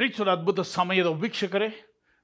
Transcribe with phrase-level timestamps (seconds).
[0.00, 1.66] ಪ್ರೀತಿಸುವ ಅದ್ಭುತ ಸಮಯದ ವೀಕ್ಷಕರೇ,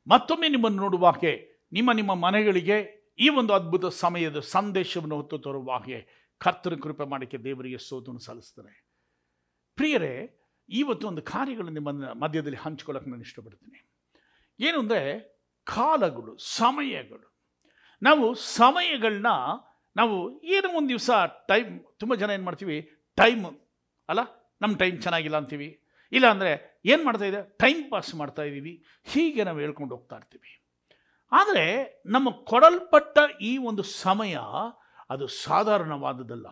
[0.07, 1.33] ಮತ್ತೊಮ್ಮೆ ನಿಮ್ಮನ್ನು ನೋಡುವಾಗೆ
[1.73, 2.77] ನಿಮ್ಮ ನಿಮ್ಮ ಮನೆಗಳಿಗೆ
[3.25, 5.99] ಈ ಒಂದು ಅದ್ಭುತ ಸಮಯದ ಸಂದೇಶವನ್ನು ಹೊತ್ತು ತರುವ ಹಾಗೆ
[6.41, 8.73] ಕರ್ತನ ಕೃಪೆ ಮಾಡಕ್ಕೆ ದೇವರಿಗೆ ಸೋದನ್ನು ಸಲ್ಲಿಸ್ತಾರೆ
[9.79, 10.13] ಪ್ರಿಯರೇ,
[10.69, 11.91] ಇವತ್ತು ಒಂದು ಕಾರ್ಯಗಳು ನಿಮ್ಮ
[12.25, 13.81] ಮಧ್ಯದಲ್ಲಿ ಹಂಚ್ಕೊಳ್ಳೋಕೆ ನಾನು ಇಷ್ಟಪಡ್ತೀನಿ.
[14.61, 15.03] ಏನು ಅಂದರೆ
[15.65, 17.27] ಕಾಲಗಳು, ಸಮಯಗಳು.
[18.03, 19.33] ನಾವು ಸಮಯಗಳನ್ನ
[19.97, 21.11] ನಾವು ಏನೋ ಒಂದು ದಿವಸ
[21.49, 22.79] ಟೈಮ್, ತುಂಬ ಜನ ಏನು ಮಾಡ್ತೀವಿ,
[23.15, 23.45] ಟೈಮ್
[24.09, 24.21] ಅಲ್ಲ
[24.63, 25.69] ನಮ್ಮ ಟೈಮ್ ಚೆನ್ನಾಗಿಲ್ಲ ಅಂತೀವಿ.
[26.13, 27.57] ಇಲ್ಲ ಅಂದರೆ ಏನು ಮಾಡ್ತಾ ಇದೆ?
[27.59, 28.85] ಟೈಮ್ ಪಾಸ್ ಮಾಡ್ತಾ ಇದ್ದೀವಿ.
[29.05, 30.63] ಹೀಗೆ ನಾವು ಹೇಳ್ಕೊಂಡು ಹೋಗ್ತಾ ಇರ್ತೀವಿ.
[31.33, 34.37] ಆದರೆ ನಮ್ಮ ಕೊಡಲ್ಪಟ್ಟ ಈ ಒಂದು ಸಮಯ
[35.11, 36.47] ಅದು ಸಾಧಾರಣವಾದದ್ದಲ್ಲ.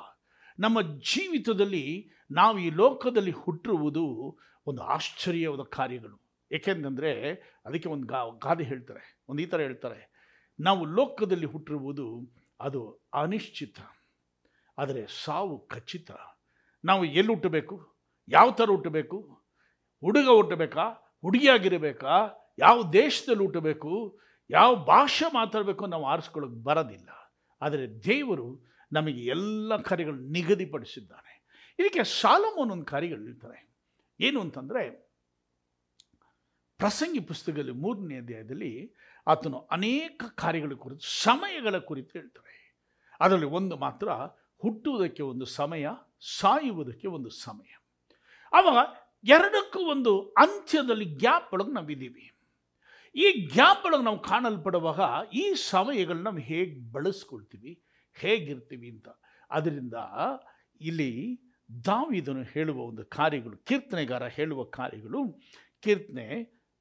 [0.58, 6.20] ನಮ್ಮ ಜೀವಿತದಲ್ಲಿ ನಾವು ಈ ಲೋಕದಲ್ಲಿ ಹುಟ್ಟಿರುವುದು ಒಂದು ಆಶ್ಚರ್ಯವಾದ ಕಾರ್ಯಗಳು.
[6.52, 7.32] ಏಕೆಂತಂದರೆ
[7.66, 9.22] ಅದಕ್ಕೆ ಒಂದು ಗಾ, ಗಾದೆ ಹೇಳ್ತಾರೆ.
[9.28, 10.14] ಒಂದು ಈ ಥರ ಹೇಳ್ತಾರೆ.
[10.60, 13.76] ನಾವು ಲೋಕದಲ್ಲಿ ಹುಟ್ಟಿರುವುದು ಅದು ಅನಿಶ್ಚಿತ.
[14.78, 16.10] ಆದರೆ ಸಾವು ಖಚಿತ.
[16.84, 17.94] ನಾವು ಎಲ್ಲಿ ಹುಟ್ಟಬೇಕು?
[18.28, 19.43] ಯಾವ ಥರ ಹುಟ್ಟಬೇಕು?
[20.04, 21.14] ಹುಡುಗ ಹುಟ್ಟಬೇಕಾ?
[21.22, 22.10] ಹುಡುಗಿಯಾಗಿರಬೇಕಾ?
[22.58, 24.20] ಯಾವ ದೇಶದಲ್ಲಿ ಹುಟ್ಟಬೇಕು?
[24.50, 27.08] ಯಾವ ಭಾಷೆ ಮಾತಾಡಬೇಕು ನಾವು ಆರಿಸ್ಕೊಳ್ಳೋಕೆ ಬರೋದಿಲ್ಲ.
[27.62, 31.46] ಆದರೆ ದೇವರು ನಮಗೆ ಎಲ್ಲ ಕಾರ್ಯಗಳು ನಿಗದಿಪಡಿಸಿದ್ದಾನೆ.
[31.78, 33.76] ಇದಕ್ಕೆ ಸಾಲಮೋನ್ ಒಂದು ಕಾರ್ಯಗಳು ಹೇಳ್ತಾರೆ
[34.20, 34.90] ಏನು ಅಂತಂದರೆ,
[36.78, 38.94] ಪ್ರಸಂಗಿ ಪುಸ್ತಕದಲ್ಲಿ ಮೂರನೇ ಅಧ್ಯಾಯದಲ್ಲಿ
[39.26, 42.76] ಆತನು ಅನೇಕ ಕಾರ್ಯಗಳ ಕುರಿತು, ಸಮಯಗಳ ಕುರಿತು ಹೇಳ್ತಾರೆ.
[43.20, 44.08] ಅದರಲ್ಲಿ ಒಂದು ಮಾತ್ರ
[44.58, 45.86] ಹುಟ್ಟುವುದಕ್ಕೆ ಒಂದು ಸಮಯ,
[46.38, 47.76] ಸಾಯುವುದಕ್ಕೆ ಒಂದು ಸಮಯ.
[48.52, 48.86] ಆವಾಗ
[49.24, 52.30] ಎರಡಕ್ಕೂ ಒಂದು ಅಂತ್ಯದಲ್ಲಿ ಗ್ಯಾಪ್ ಒಳಗೆ ನಾವಿದ್ದೀವಿ
[53.14, 55.00] ಈ ಗ್ಯಾಪ್ ಒಳಗೆ ನಾವು ಕಾಣಲ್ಪಡುವಾಗ
[55.34, 57.82] ಈ ಸಮಯಗಳನ್ನ ನಾವು ಹೇಗೆ ಬಳಸ್ಕೊಳ್ತೀವಿ,
[58.14, 59.08] ಹೇಗಿರ್ತೀವಿ ಅಂತ.
[59.50, 59.94] ಅದರಿಂದ
[60.80, 61.40] ಇಲ್ಲಿ
[61.84, 65.40] ದಾವಿದನು ಹೇಳುವ ಒಂದು ಕಾರ್ಯಗಳು, ಕೀರ್ತನೆಗಾರ ಹೇಳುವ ಕಾರ್ಯಗಳು,
[65.82, 66.26] ಕೀರ್ತನೆ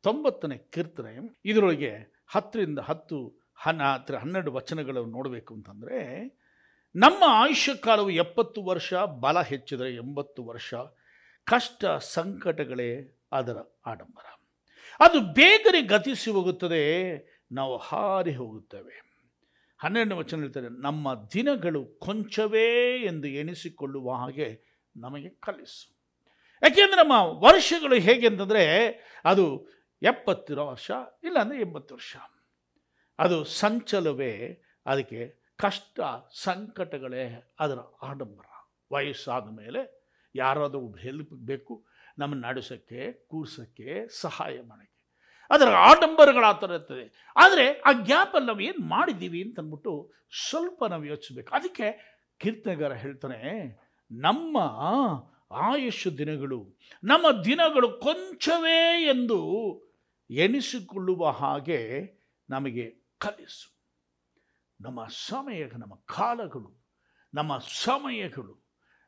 [0.04, 6.00] ತೊಂಬತ್ತನೇ ಕೀರ್ತನೆ, ಇದರೊಳಗೆ ಹತ್ತರಿಂದ ಹತ್ತು ಹನ್ನ ಹತ್ತಿರ ಹನ್ನೆರಡು ವಚನಗಳನ್ನು ನೋಡಬೇಕು ಅಂತಂದರೆ,
[6.96, 10.74] ನಮ್ಮ ಆಯುಷ್ಯ ಕಾಲವು ಎಪ್ಪತ್ತು ವರ್ಷ, ಬಲ ಹೆಚ್ಚಿದರೆ ಎಂಬತ್ತು ವರ್ಷ
[11.46, 14.26] ಕಷ್ಟ ಸಂಕಟಗಳೇ ಅದರ ಆಡಂಬರ.
[15.00, 17.14] ಅದು ಬೇಗನೆ ಗತಿಸಿ ಹೋಗುತ್ತದೆ,
[17.52, 19.14] ನಾವು ಹಾರಿ ಹೋಗುತ್ತೇವೆ.
[19.78, 24.62] ಹನ್ನೆರಡನೇ ವಚನ ಹೇಳ್ತಾರೆ, ನಮ್ಮ ದಿನಗಳು ಕೊಂಚವೇ ಎಂದು ಎಣಿಸಿಕೊಳ್ಳುವ ಹಾಗೆ
[24.98, 25.98] ನಮಗೆ ಕಲಿಸು.
[26.64, 27.12] ಯಾಕೆಂದರೆ ನಮ್ಮ
[27.44, 28.88] ವರ್ಷಗಳು ಹೇಗೆ ಅಂತಂದರೆ,
[29.26, 29.68] ಅದು
[30.02, 30.92] ಎಪ್ಪತ್ತು ವರ್ಷ,
[31.24, 32.18] ಇಲ್ಲಾಂದರೆ ಎಂಬತ್ತು ವರ್ಷ.
[33.20, 36.00] ಅದು ಸಂಚಲವೇ, ಅದಕ್ಕೆ ಕಷ್ಟ
[36.36, 38.46] ಸಂಕಟಗಳೇ ಅದರ ಆಡಂಬರ.
[38.92, 40.03] ವಯಸ್ಸಾದ ಮೇಲೆ
[40.36, 41.86] ಯಾರಾದರೂ ಹೆಲ್ಪ್ ಬೇಕು
[42.18, 44.94] ನಮ್ಮ ನಡೆಸೋಕ್ಕೆ, ಕೂರ್ಸೋಕ್ಕೆ ಸಹಾಯ ಮಾಡೋಕ್ಕೆ.
[45.50, 47.34] ಅದರ ಆಡಂಬರಗಳು ಆ ಥರ ಇರ್ತದೆ.
[47.38, 50.12] ಆದರೆ ಆ ಗ್ಯಾಪಲ್ಲಿ ನಾವು ಏನು ಮಾಡಿದ್ದೀವಿ ಅಂತಂದ್ಬಿಟ್ಟು
[50.48, 51.56] ಸ್ವಲ್ಪ ನಾವು ಯೋಚಿಸ್ಬೇಕು.
[51.56, 53.78] ಅದಕ್ಕೆ ಕೀರ್ತನೆಗಾರ ಹೇಳ್ತಾನೆ,
[54.12, 54.58] ನಮ್ಮ
[55.52, 59.40] ಆಯುಷ್ ದಿನಗಳು, ನಮ್ಮ ದಿನಗಳು ಕೊಂಚವೇ ಎಂದು
[60.30, 61.80] ಎಣಿಸಿಕೊಳ್ಳುವ ಹಾಗೆ
[62.50, 63.78] ನಮಗೆ ಕಲಿಸು.
[64.82, 66.86] ನಮ್ಮ ಸಮಯ ನಮ್ಮ ಕಾಲಗಳು,
[67.34, 68.63] ನಮ್ಮ ಸಮಯಗಳು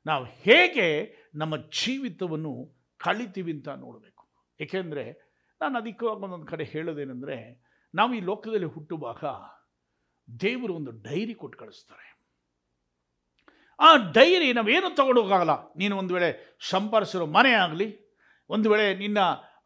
[0.06, 4.28] ನಾವು ಹೇಗೆ ನಮ್ಮ ಜೀವಿತವನ್ನು ಕಳಿತೀವಿ ಅಂತ ನೋಡಬೇಕು.
[4.60, 9.24] ಏಕೆಂದರೆ ನಾನು ಅಧಿಕವಾಗಿ ಒಂದೊಂದು ಕಡೆ ಹೇಳೋದೇನೆಂದರೆ, ನಾವು ಈ ಲೋಕದಲ್ಲಿ ಹುಟ್ಟುವಾಗ
[10.40, 12.16] ದೇವರು ಒಂದು ಡೈರಿ ಕೊಟ್ಟು ಕಳಿಸ್ತಾರೆ.
[13.80, 15.74] ಆ ಡೈರಿ ನಾವೇನು ತಗೊಂಡೋಗಲ್ಲ.
[15.74, 18.18] ನೀನು ಒಂದು ವೇಳೆ ಸಂಪಾದಿಸಿರೋ ಮನೆ ಆಗಲಿ,
[18.50, 19.18] ಒಂದು ವೇಳೆ ನಿನ್ನ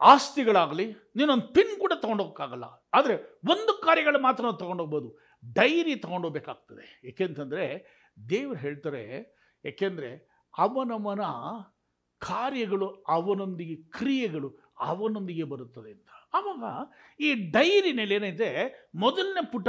[0.01, 2.63] ಆಸ್ತಿಗಳಾಗಲಿ, ನೀನೊಂದು ಪಿನ್ ಕೂಡ ತೊಗೊಂಡೋಗಕ್ಕಾಗಲ್ಲ.
[2.93, 5.19] ಆದರೆ ಒಂದು ಕಾರ್ಯಗಳು ಮಾತ್ರ ನಾವು ತೊಗೊಂಡೋಗ್ಬೋದು.
[5.53, 7.01] ಡೈರಿ ತೊಗೊಂಡೋಗ್ಬೇಕಾಗ್ತದೆ.
[7.07, 7.85] ಏಕೆಂತಂದರೆ
[8.29, 9.35] ದೇವರು ಹೇಳ್ತಾರೆ,
[9.65, 10.28] ಏಕೆಂದರೆ
[10.59, 11.23] ಅವನವನ
[12.21, 14.49] ಕಾರ್ಯಗಳು, ಅವನೊಂದಿಗೆ ಕ್ರಿಯೆಗಳು
[14.79, 16.07] ಅವನೊಂದಿಗೆ ಬರುತ್ತದೆ ಅಂತ.
[16.37, 16.63] ಆವಾಗ
[17.19, 18.49] ಈ ಡೈರಿನಲ್ಲಿ ಏನೈತೆ
[18.95, 19.67] ಮೊದಲನೇ ಪುಟ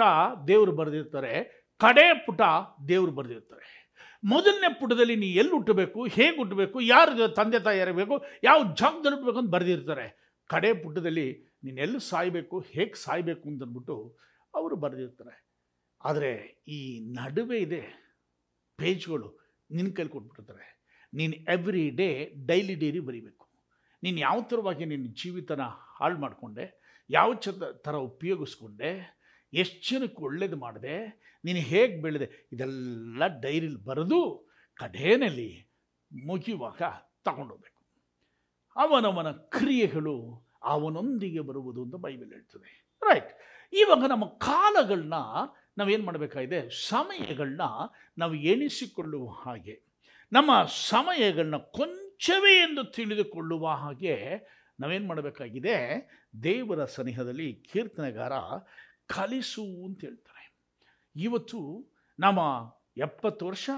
[0.48, 1.32] ದೇವರು ಬರೆದಿರ್ತಾರೆ,
[1.78, 2.40] ಕಡೆ ಪುಟ
[2.88, 3.66] ದೇವರು ಬರೆದಿರ್ತಾರೆ.
[4.24, 9.50] ಮೊದಲನೇ ಪುಟದಲ್ಲಿ ನೀ ಎಲ್ಲಿ ಹುಟ್ಟಬೇಕು, ಹೇಗೆ ಹುಟ್ಟಬೇಕು, ಯಾರು ತಂದೆ ತಾಯಿ ಇರಬೇಕು, ಯಾವ ಜಾಗದಲ್ಲಿ ಹುಟ್ಟಬೇಕು ಅಂತ
[9.50, 10.06] ಬರೆದಿರ್ತಾರೆ.
[10.50, 11.26] ಕಡೆ ಪುಟದಲ್ಲಿ
[11.64, 13.96] ನೀನು ಎಲ್ಲಿ ಸಾಯಬೇಕು, ಹೇಗೆ ಸಾಯಬೇಕು ಅಂತಂದ್ಬಿಟ್ಟು
[14.54, 15.34] ಅವರು ಬರೆದಿರ್ತಾರೆ.
[16.04, 16.30] ಆದರೆ
[16.68, 16.78] ಈ
[17.18, 17.82] ನಡುವೆ ಇದೆ
[18.78, 19.28] ಪೇಜ್ಗಳು
[19.70, 20.66] ನಿನ್ನ ಕೈಲಿ ಕೊಟ್ಬಿಟ್ಟಿರ್ತಾರೆ.
[21.14, 23.48] ನೀನು ಎವ್ರಿ ಡೇ ಡೈಲಿ ಡೈರಿ ಬರೀಬೇಕು.
[24.02, 27.48] ನೀನು ಯಾವ ಥರವಾಗಿ ನಿನ್ನ ಜೀವಿತನ ಹಾಳು ಮಾಡಿಕೊಂಡೆ, ಯಾವ ಚ
[27.84, 29.18] ಥರ ಉಪಯೋಗಿಸ್ಕೊಂಡೆ,
[29.52, 35.70] ಎಷ್ಟು ಜನಕ್ಕೆ ಒಳ್ಳೇದು ಮಾಡಿದೆ, ನೀನು ಹೇಗೆ ಬೆಳೆದೆ, ಇದೆಲ್ಲ ಡೈರಿಲಿ ಬರೆದು ಕಡೇನಲ್ಲಿ
[36.24, 36.82] ಮುಗಿಯುವಾಗ
[37.24, 37.82] ತಗೊಂಡೋಗ್ಬೇಕು.
[38.76, 42.98] ಅವನವನ ಕ್ರಿಯೆಗಳು ಅವನೊಂದಿಗೆ ಬರುವುದು ಅಂತ ಬೈಬಲ್ ಹೇಳ್ತದೆ.
[43.02, 43.32] ರೈಟ್
[43.72, 45.14] ಇವಾಗ ನಮ್ಮ ಕಾಲಗಳನ್ನ
[45.78, 47.60] ನಾವೇನು ಮಾಡಬೇಕಾಗಿದೆ ಸಮಯಗಳನ್ನ
[48.18, 49.89] ನಾವು ಎಣಿಸಿಕೊಳ್ಳುವ ಹಾಗೆ.
[50.32, 50.50] ನಮ್ಮ
[50.88, 54.26] ಸಮಯಗಳನ್ನ ಕೊಂಚವೇ ಎಂದು ತಿಳಿದುಕೊಳ್ಳುವ ಹಾಗೆ
[54.80, 56.08] ನಾವೇನು ಮಾಡಬೇಕಾಗಿದೆ?
[56.42, 58.32] ದೇವರ ಸನಿಹದಲ್ಲಿ ಕೀರ್ತನೆಗಾರ
[59.06, 60.56] ಕಲಿಸು ಅಂತ ಹೇಳ್ತಾರೆ.
[61.16, 61.86] ಇವತ್ತು
[62.18, 62.40] ನಮ್ಮ
[62.96, 63.70] ಎಪ್ಪತ್ತು ವರ್ಷ,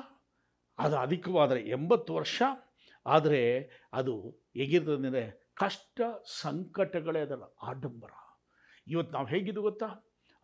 [0.79, 2.43] ಅದು ಅಧಿಕವಾದರೆ ಎಂಬತ್ತು ವರ್ಷ,
[3.07, 6.01] ಆದರೆ ಅದು ಹೇಗಿರ್ತದೆ ಕಷ್ಟ
[6.41, 8.11] ಸಂಕಟಗಳೇ ಅದರ ಆಡಂಬರ.
[8.87, 9.87] ಇವತ್ತು ನಾವು ಹೇಗಿದ್ದು ಗೊತ್ತಾ?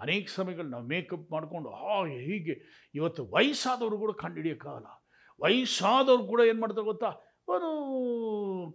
[0.01, 2.89] ಅನೇಕ ಸಮಯಗಳು ನಾವು ಮೇಕಪ್ ಮಾಡಿಕೊಂಡು, ಆ, ಹೀಗೆ.
[2.95, 4.98] ಇವತ್ತು ವಯಸ್ಸಾದವರು ಕೂಡ ಕಂಡುಹಿಡಿಯೋಕ್ಕಾಗಲ್ಲ
[5.41, 7.07] ವಯಸ್ಸಾದವ್ರು ಕೂಡ ಏನು ಮಾಡ್ತಾರೆ ಗೊತ್ತಾ?
[7.49, 7.69] ಅವರು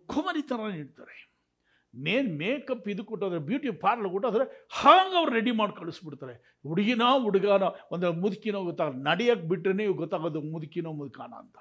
[0.08, 1.24] ಕುಮರಿ ಥರ ಇರ್ತಾರೆ.
[1.96, 6.60] ಮೇನ್ ಮೇಕಪ್ ಇದು ಕೊಟ್ಟೋದ್ರೆ, ಬ್ಯೂಟಿ ಪಾರ್ಲರ್ ಕೊಟ್ಟೋದ್ರೆ ಹಾಗೆ ಅವ್ರು ರೆಡಿ ಮಾಡಿ ಕಳಿಸ್ಬಿಡ್ತಾರೆ.
[6.68, 11.58] ಹುಡುಗಿನ, ಹುಡುಗನೋ, ಒಂದು ಮುದುಕಿನೋ ಗೊತ್ತಾಗ ನಡೆಯಕ್ಕೆ ಇವು ಗೊತ್ತಾಗೋದು ಮುದುಕಿನೋ, ಮುದುಕಾನ ಅಂತ.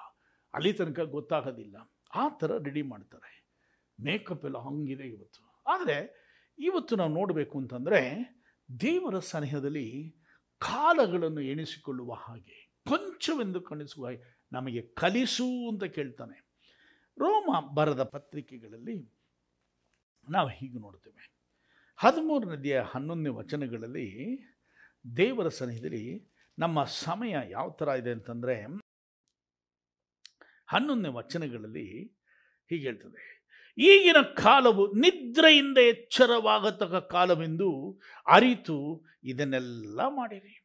[0.53, 1.75] ಅಲ್ಲಿ ತನಕ ಗೊತ್ತಾಗೋದಿಲ್ಲ.
[2.15, 3.45] ಆ ಥರ ರೆಡಿ ಮಾಡ್ತಾರೆ.
[4.03, 5.63] ಮೇಕಪ್ ಎಲ್ಲ ಹಂಗಿದೆ ಇವತ್ತು.
[5.67, 6.23] ಆದರೆ
[6.59, 8.33] ಇವತ್ತು ನಾವು ನೋಡಬೇಕು ಅಂತಂದರೆ
[8.81, 10.15] ದೇವರ ಸನಿಹದಲ್ಲಿ
[10.57, 14.07] ಕಾಲಗಳನ್ನು ಎಣಿಸಿಕೊಳ್ಳುವ ಹಾಗೆ, ಕೊಂಚವೆಂದು ಕಾಣಿಸುವ
[14.53, 16.43] ನಮಗೆ ಕಲಿಸು ಅಂತ ಕೇಳ್ತಾನೆ.
[17.17, 19.13] ರೋಮ ಬರದ ಪತ್ರಿಕೆಗಳಲ್ಲಿ
[20.29, 21.29] ನಾವು ಹೀಗೆ ನೋಡ್ತೇವೆ.
[21.97, 24.39] ಹದಿಮೂರು ನದಿಯ ಹನ್ನೊಂದನೇ ವಚನಗಳಲ್ಲಿ
[25.17, 28.61] ದೇವರ ಸನ್ನಿಧಿಯಲ್ಲಿ ನಮ್ಮ ಸಮಯ ಯಾವ ಥರ ಇದೆ ಅಂತಂದರೆ
[30.67, 32.03] ಹನ್ನೊಂದನೇ ವಚನಗಳಲ್ಲಿ
[32.69, 33.33] ಹೀಗೆ ಹೇಳ್ತದೆ.
[33.77, 40.62] ಈಗಿನ ಕಾಲವು ನಿದ್ರೆಯಿಂದ ಎಚ್ಚರವಾಗತಕ್ಕ ಕಾಲವೆಂದು ಅರಿತು ಇದನ್ನೆಲ್ಲ ಮಾಡಿರಿ.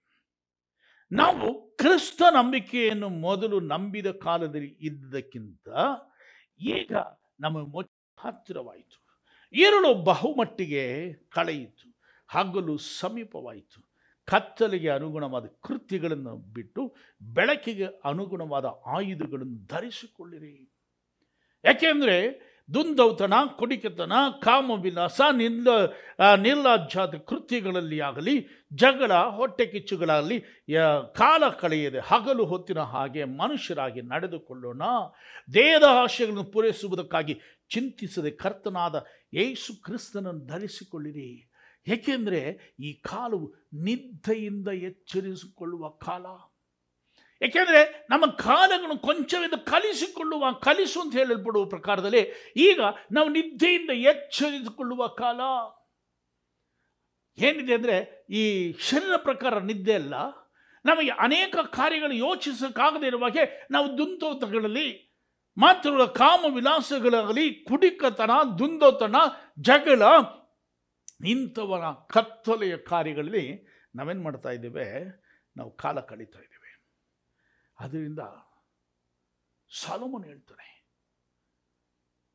[1.12, 5.68] ನಾವು ಕ್ರಿಸ್ತ ನಂಬಿಕೆಯನ್ನು ಮೊದಲು ನಂಬಿದ ಕಾಲದಲ್ಲಿ ಇದ್ದಕ್ಕಿಂತ
[6.60, 6.92] ಈಗ
[7.40, 7.80] ನಮ್ಮ
[8.16, 9.20] ಹತ್ತಿರವಾಯಿತು.
[9.52, 11.98] ഇരുಳು ಬಹುಮಟ್ಟಿಗೆ ಕಳೆಯಿತು.
[12.28, 13.88] ಹಗಲು ಸಮೀಪವಾಯಿತು.
[14.26, 20.72] ಕತ್ತಲಿಗೆ ಅನುಗುಣವಾದ ಕೃತ್ಯಗಳನ್ನು ಬಿಟ್ಟು ಬೆಳಕಿಗೆ ಅನುಗುಣವಾದ ಆಯುಧಗಳನ್ನು ಧರಿಸಿಕೊಳ್ಳಿರಿ.
[21.64, 24.12] ಯಾಕೆಂದರೆ ದುಂದೌತಣ ಕುಡಿಕೆತನ,
[24.42, 25.68] ಕಾಮವಿಲಾಸ ನಿಲ್ಲ
[26.36, 28.34] ನಿರ್ಲಾಜ್ಯಾದ ಕೃತ್ಯಗಳಲ್ಲಿ ಆಗಲಿ,
[28.74, 30.38] ಜಗಳ, ಹೊಟ್ಟೆ ಕಿಚ್ಚುಗಳಾಗಲಿ
[31.14, 34.82] ಕಾಲ ಕಳೆಯದೆ ಹಗಲು ಹೊತ್ತಿನ ಹಾಗೆ ಮನುಷ್ಯರಾಗಿ ನಡೆದುಕೊಳ್ಳೋಣ.
[35.54, 37.34] ದೇಹದ ಆಶಯಗಳನ್ನು ಪೂರೈಸುವುದಕ್ಕಾಗಿ
[37.68, 38.96] ಚಿಂತಿಸದೆ ಕರ್ತನಾದ
[39.34, 41.30] ಯೇಸು ಕ್ರಿಸ್ತನನ್ನು ಧರಿಸಿಕೊಳ್ಳಿರಿ.
[41.86, 42.40] ಏಕೆಂದರೆ
[42.80, 43.46] ಈ ಕಾಲವು
[43.86, 46.26] ನಿದ್ದೆಯಿಂದ ಎಚ್ಚರಿಸಿಕೊಳ್ಳುವ ಕಾಲ.
[47.42, 52.80] ಏಕೆಂದರೆ ನಮ್ಮ ಕಾಲಗಳನ್ನು ಕೊಂಚವೆಂದು ಕಲಿಸಿಕೊಳ್ಳುವ, ಕಲಿಸು ಅಂತ ಹೇಳಲ್ಪಡುವ ಪ್ರಕಾರದಲ್ಲಿ ಈಗ
[53.12, 55.40] ನಾವು ನಿದ್ದೆಯಿಂದ ಎಚ್ಚರಿಸಿಕೊಳ್ಳುವ ಕಾಲ.
[57.44, 60.14] ಏನಿದೆ ಅಂದರೆ ಈ ಶರೀರ ಪ್ರಕಾರ ನಿದ್ದೆ ಅಲ್ಲ.
[60.84, 65.08] ನಮಗೆ ಅನೇಕ ಕಾರ್ಯಗಳು ಯೋಚಿಸೋಕ್ಕಾಗದೇ ಇರುವ ಹಾಗೆ ನಾವು ದುಂದೋತಗಳಲ್ಲಿ
[65.58, 69.16] ಮಾತ್ರ ಕಾಮ ವಿಲಾಸಗಳಾಗಲಿ ಕುಡಿಕತನ, ದುಂದೋತನ,
[69.60, 70.02] ಜಗಳ,
[71.26, 74.84] ಇಂಥವರ ಕತ್ತಲೆಯ ಕಾರ್ಯಗಳಲ್ಲಿ ನಾವೇನು ಮಾಡ್ತಾ ಇದ್ದೇವೆ?
[75.56, 76.57] ನಾವು ಕಾಲ ಕಳೀತಾ ಇದ್ದೇವೆ.
[77.78, 78.22] ಅದರಿಂದ
[79.70, 80.68] ಸಾಲೋಮನ್ ಹೇಳ್ತಾನೆ,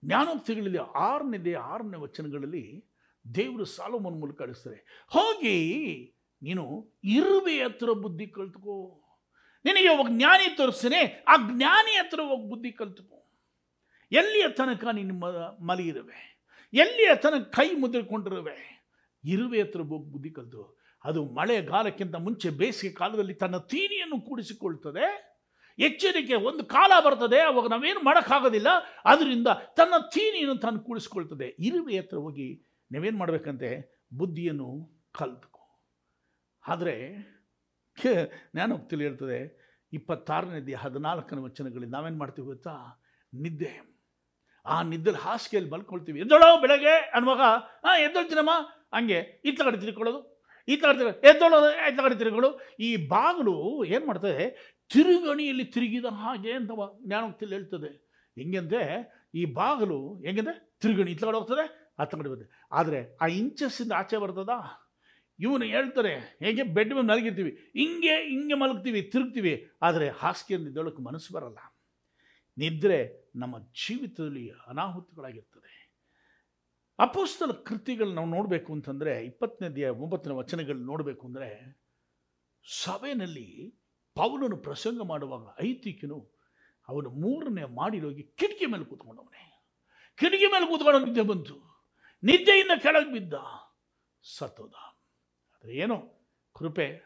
[0.04, 2.66] ಜ್ಞಾನೋಕ್ತಿಗಳಲ್ಲಿ ಆರನೇದೇ ಆರನೇ ವಚನಗಳಲ್ಲಿ
[3.26, 4.80] ದೇವರು ಸಾಲೋಮನ್ ಮೂಲಕ ಕಳಿಸ್ತಾರೆ
[5.12, 5.56] ಹೋಗಿ
[6.42, 6.66] ನೀನು
[7.18, 8.76] ಇರುವೆ ಹತ್ರ ಬುದ್ಧಿ ಕಲ್ತ್ಕೋ,
[9.66, 11.02] ನಿನಗೆ ಒಬ್ಬ ಜ್ಞಾನಿ ತೋರಿಸ್ತೇನೆ,
[11.32, 13.20] ಆ ಜ್ಞಾನಿ ಹತ್ರ ಹೋಗಿ ಬುದ್ಧಿ ಕಲ್ತ್ಕೋ,
[14.12, 15.28] ಎಲ್ಲಿಯ ತನಕ ನಿನ್ನ ಮ,
[15.70, 16.22] ಮಲಗಿರುವೆ,
[16.74, 18.58] ಎಲ್ಲಿಯ ತನಕ ಕೈ ಮುದ್ರಿಕೊಂಡಿರುವೆ,
[19.24, 20.64] ಇರುವೆ ಹತ್ರ ಹೋಗಿ ಬುದ್ಧಿ ಕಲ್ತು
[21.04, 25.08] ಅದು ಮಳೆಗಾಲಕ್ಕಿಂತ ಮುಂಚೆ ಬೇಸಿಗೆ ಕಾಲದಲ್ಲಿ ತನ್ನ ತೀನಿಯನ್ನು ಕೂಡಿಸಿಕೊಳ್ತದೆ
[25.80, 28.70] ಎಚ್ಚರಿಕೆ, ಒಂದು ಕಾಲ ಬರ್ತದೆ, ಅವಾಗ ನಾವೇನು ಮಾಡೋಕ್ಕಾಗೋದಿಲ್ಲ.
[29.06, 31.48] ಅದರಿಂದ ತನ್ನ ಚೀನಿಯನ್ನು ತಾನು ಕೂಡಿಸ್ಕೊಳ್ತದೆ.
[31.68, 32.48] ಇರುವೆ ಹತ್ರ ಹೋಗಿ
[32.92, 33.72] ನೀವೇನು ಮಾಡಬೇಕಂತೆ?
[34.18, 34.70] ಬುದ್ಧಿಯನ್ನು
[35.20, 35.62] ಕಲ್ತ್ಕೊ.
[36.64, 36.96] ಆದರೆ
[37.98, 39.40] ಜ್ಞಾನೋಕ್ತಿಯಲ್ಲಿ ಇರ್ತದೆ
[39.94, 42.76] ಇಪ್ಪತ್ತಾರನೇದಿ ಹದಿನಾಲ್ಕನೇ ವಚನಗಳಲ್ಲಿ ನಾವೇನು ಮಾಡ್ತೀವಿ ಗೊತ್ತಾ?
[43.34, 43.74] ನಿದ್ದೆ.
[44.66, 47.44] ಆ ನಿದ್ದೆಲಿ ಹಾಸಿಗೆಯಲ್ಲಿ ಮಲ್ಕೊಳ್ತೀವಿ ಎದ್ದೋಳೋ ಬೆಳಗ್ಗೆ ಅನ್ನುವಾಗ
[47.86, 48.54] ಹಾಂ ಎದ್ದೊಳ್ತೀನಮ್ಮ
[48.96, 50.20] ಹಂಗೆ ಇತ್ತ ಕಡೆ ತಿರ್ಕೊಳ್ಳೋದು,
[50.68, 52.58] ಈ ತಿರ್ಗ ಎದ್ದೋಳೋದು ಇತ್ತ ಕಡೆ ತಿರ್ಕೊಳ್ಳೋದು.
[52.88, 53.56] ಈ ಬಾಗಿಲು
[53.86, 54.46] ಏನು ಮಾಡ್ತದೆ?
[54.94, 56.72] ತಿರುಗಣಿಯಲ್ಲಿ ತಿರುಗಿದ ಹಾಗೆ ಅಂತ
[57.06, 57.92] ಜ್ಞಾನೋಕ್ತಿಯಲ್ಲಿ ಹೇಳ್ತದೆ.
[58.38, 58.84] ಹೆಂಗಂದ್ರೆ
[59.36, 61.66] ಈ ಬಾಗಿಲು, ಹೆಂಗಂದ್ರೆ ತಿರುಗಣಿ ಇತ್ತ ಕಡೆ ಹೋಗ್ತದೆ
[62.00, 62.50] ಆತ ಕಡೆ ಬರ್ತದೆ.
[62.72, 64.54] ಆದರೆ ಆ ಇಂಚಸ್ಸಿಂದ ಆಚೆ ಬರ್ತದ?
[65.40, 71.60] ಇವನು ಹೇಳ್ತಾರೆ ಹೇಗೆ ಬೆಡ್ ಮೇಲೆ ಮಲಗಿರ್ತೀವಿ ಹಿಂಗೆ ಹಿಂಗೆ ಮಲಗ್ತೀವಿ, ತಿರುಗ್ತೀವಿ, ಆದರೆ ಹಾಸಿಗೆಯಲ್ಲಿ ನಿದ್ದೊಳಕ್ಕೆ ಮನಸ್ಸು ಬರಲ್ಲ.
[72.58, 73.00] ನಿದ್ರೆ
[73.36, 75.72] ನಮ್ಮ ಜೀವಿತದಲ್ಲಿ ಅನಾಹುತಗಳಾಗಿರ್ತದೆ.
[77.00, 81.50] ಅಪೋಸ್ತಲ ಕೃತಿಗಳು ನಾವು ನೋಡಬೇಕು ಅಂತಂದರೆ, ಇಪ್ಪತ್ತನೇ ಒಂಬತ್ತನೇ ವಚನಗಳು ನೋಡಬೇಕು ಅಂದರೆ
[82.66, 83.48] ಸಭೆಯಲ್ಲಿ
[84.16, 86.32] ಪೌಲನು ಪ್ರಸಂಗ ಮಾಡುವಾಗ ಐತಿಕ್ಯನು
[86.88, 89.66] ಅವನು ಮೂರನೇ ಮಾಡಿರೋಗಿ ಕಿಟಕಿ ಮೇಲೆ ಕೂತ್ಕೊಂಡವನೇ.
[90.18, 91.56] ಕಿಟಕಿ ಮೇಲೆ ಕೂತ್ಕೊಂಡು ನಿದ್ದೆ ಬಂತು.
[92.24, 93.34] ನಿದ್ದೆಯಿಂದ ಕೆಳಗೆ ಬಿದ್ದ
[94.38, 95.98] ಸತ್ತೋದ ಆದರೆ ಏನೋ
[96.56, 97.04] ಕೃಪೆ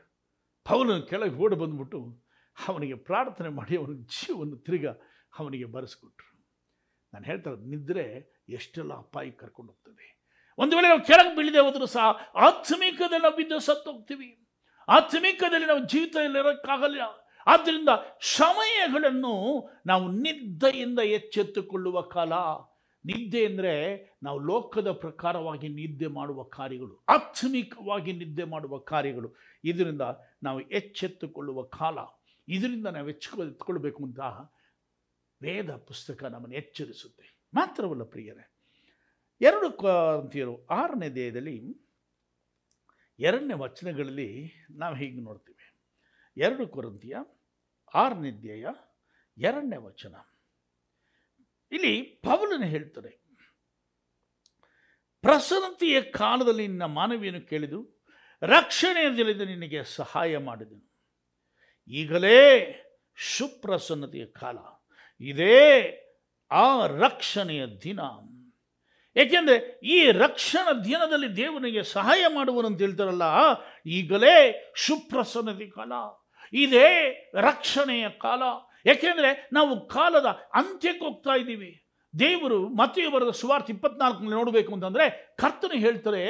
[0.66, 2.24] ಪೌಲನ ಕೆಳಗೆ ಓಡಿ ಬಂದ್ಬಿಟ್ಟು
[2.68, 4.88] ಅವನಿಗೆ ಪ್ರಾರ್ಥನೆ ಮಾಡಿ ಅವನ ಜೀವವನ್ನು ತಿರ್ಗ
[5.40, 6.48] ಅವನಿಗೆ ಬರೆಸ್ಕೊಟ್ರು.
[7.14, 8.06] ನಾನು ಹೇಳ್ತಾರೆ ನಿದ್ರೆ
[8.50, 10.18] ಎಷ್ಟೆಲ್ಲ ಅಪಾಯಕ್ಕೆ ಕರ್ಕೊಂಡು ಹೋಗ್ತದೆ.
[10.58, 14.47] ಒಂದು ವೇಳೆ ನಾವು ಕೆಳಗೆ ಬೀಳದೆ ಹೋದರೂ ಸಹ ಆತ್ಮೀಕದಲ್ಲಿ ನಾವು ಬಿದ್ದು ಸತ್ತು ಹೋಗ್ತೀವಿ
[14.88, 17.00] ಆತ್ಮೀಕದಲ್ಲಿ ನಾವು ಜೀವಿತದಲ್ಲಿ
[17.48, 17.90] ಆದ್ದರಿಂದ
[18.22, 22.34] ಸಮಯಗಳನ್ನು ನಾವು ನಿದ್ದೆಯಿಂದ ಎಚ್ಚೆತ್ತುಕೊಳ್ಳುವ ಕಾಲ.
[23.06, 23.74] ನಿದ್ದೆ ಅಂದರೆ
[24.24, 29.36] ನಾವು ಲೋಕದ ಪ್ರಕಾರವಾಗಿ ನಿದ್ದೆ ಮಾಡುವ ಕಾರ್ಯಗಳು, ಆತ್ಮಿಕವಾಗಿ ನಿದ್ದೆ ಮಾಡುವ ಕಾರ್ಯಗಳು.
[29.64, 30.02] ಇದರಿಂದ
[30.44, 31.98] ನಾವು ಎಚ್ಚೆತ್ತುಕೊಳ್ಳುವ ಕಾಲ.
[32.48, 34.20] ಇದರಿಂದ ನಾವು ಎಚ್ಚು ಅಂತ
[35.42, 37.38] ವೇದ ಪುಸ್ತಕ ನಮ್ಮನ್ನು ಎಚ್ಚರಿಸುತ್ತೆ.
[37.54, 38.52] ಮಾತ್ರವಲ್ಲ ಪ್ರಿಯರೇ,
[39.42, 41.87] ಎರಡು ಕಂತಿಯರು ಆರನೇ ದೇಹದಲ್ಲಿ
[43.20, 45.80] ಎರಡನೇ ವಚನಗಳಲ್ಲಿ ನಾವು ಹೀಗೆ ನೋಡ್ತೀವಿ.
[46.38, 47.16] ಎರಡು ಕೊರಂತಿಯ
[47.94, 48.66] ಆರನೇ ಧ್ಯೇಯ
[49.38, 50.16] ಎರಡನೇ ವಚನ.
[51.72, 53.10] ಇಲ್ಲಿ ಪೌಲನ ಹೇಳ್ತಾರೆ
[55.22, 58.04] ಪ್ರಸನ್ನತೆಯ ಕಾಲದಲ್ಲಿ ನಿನ್ನ ಮಾನವಿಯನ್ನು ಕೇಳಿದು
[58.42, 60.94] ರಕ್ಷಣೆಯ ದಿನದ ನಿನಗೆ ಸಹಾಯ ಮಾಡಿದನು.
[61.88, 62.74] ಈಗಲೇ
[63.38, 64.58] ಸುಪ್ರಸನ್ನತೆಯ ಕಾಲ.
[65.20, 65.92] ಇದೇ
[66.52, 68.00] ಆ ರಕ್ಷಣೆಯ ದಿನ.
[69.22, 69.58] ಏಕೆಂದರೆ
[69.96, 73.28] ಈ ರಕ್ಷಣ ದಿನದಲ್ಲಿ ದೇವನಿಗೆ ಸಹಾಯ ಮಾಡುವನು ಅಂತ ಹೇಳ್ತಾರಲ್ಲ,
[73.98, 74.36] ಈಗಲೇ
[74.86, 75.92] ಸುಪ್ರಸನ್ನತಿ ಕಾಲ,
[76.54, 76.90] ಇದೇ
[77.50, 78.44] ರಕ್ಷಣೆಯ ಕಾಲ.
[78.86, 81.72] ಏಕೆಂದರೆ ನಾವು ಕಾಲದ ಅಂತ್ಯಕ್ಕೆ ಹೋಗ್ತಾ ಇದ್ದೀವಿ.
[82.14, 85.06] ದೇವರು ಮತ್ತೆ ಬರೆದ ಸುವಾರ್ಥ ಇಪ್ಪತ್ನಾಲ್ಕನಲ್ಲಿ ನೋಡಬೇಕು ಅಂತಂದರೆ
[85.42, 86.24] ಕರ್ತನು ಹೇಳ್ತಾರೆ,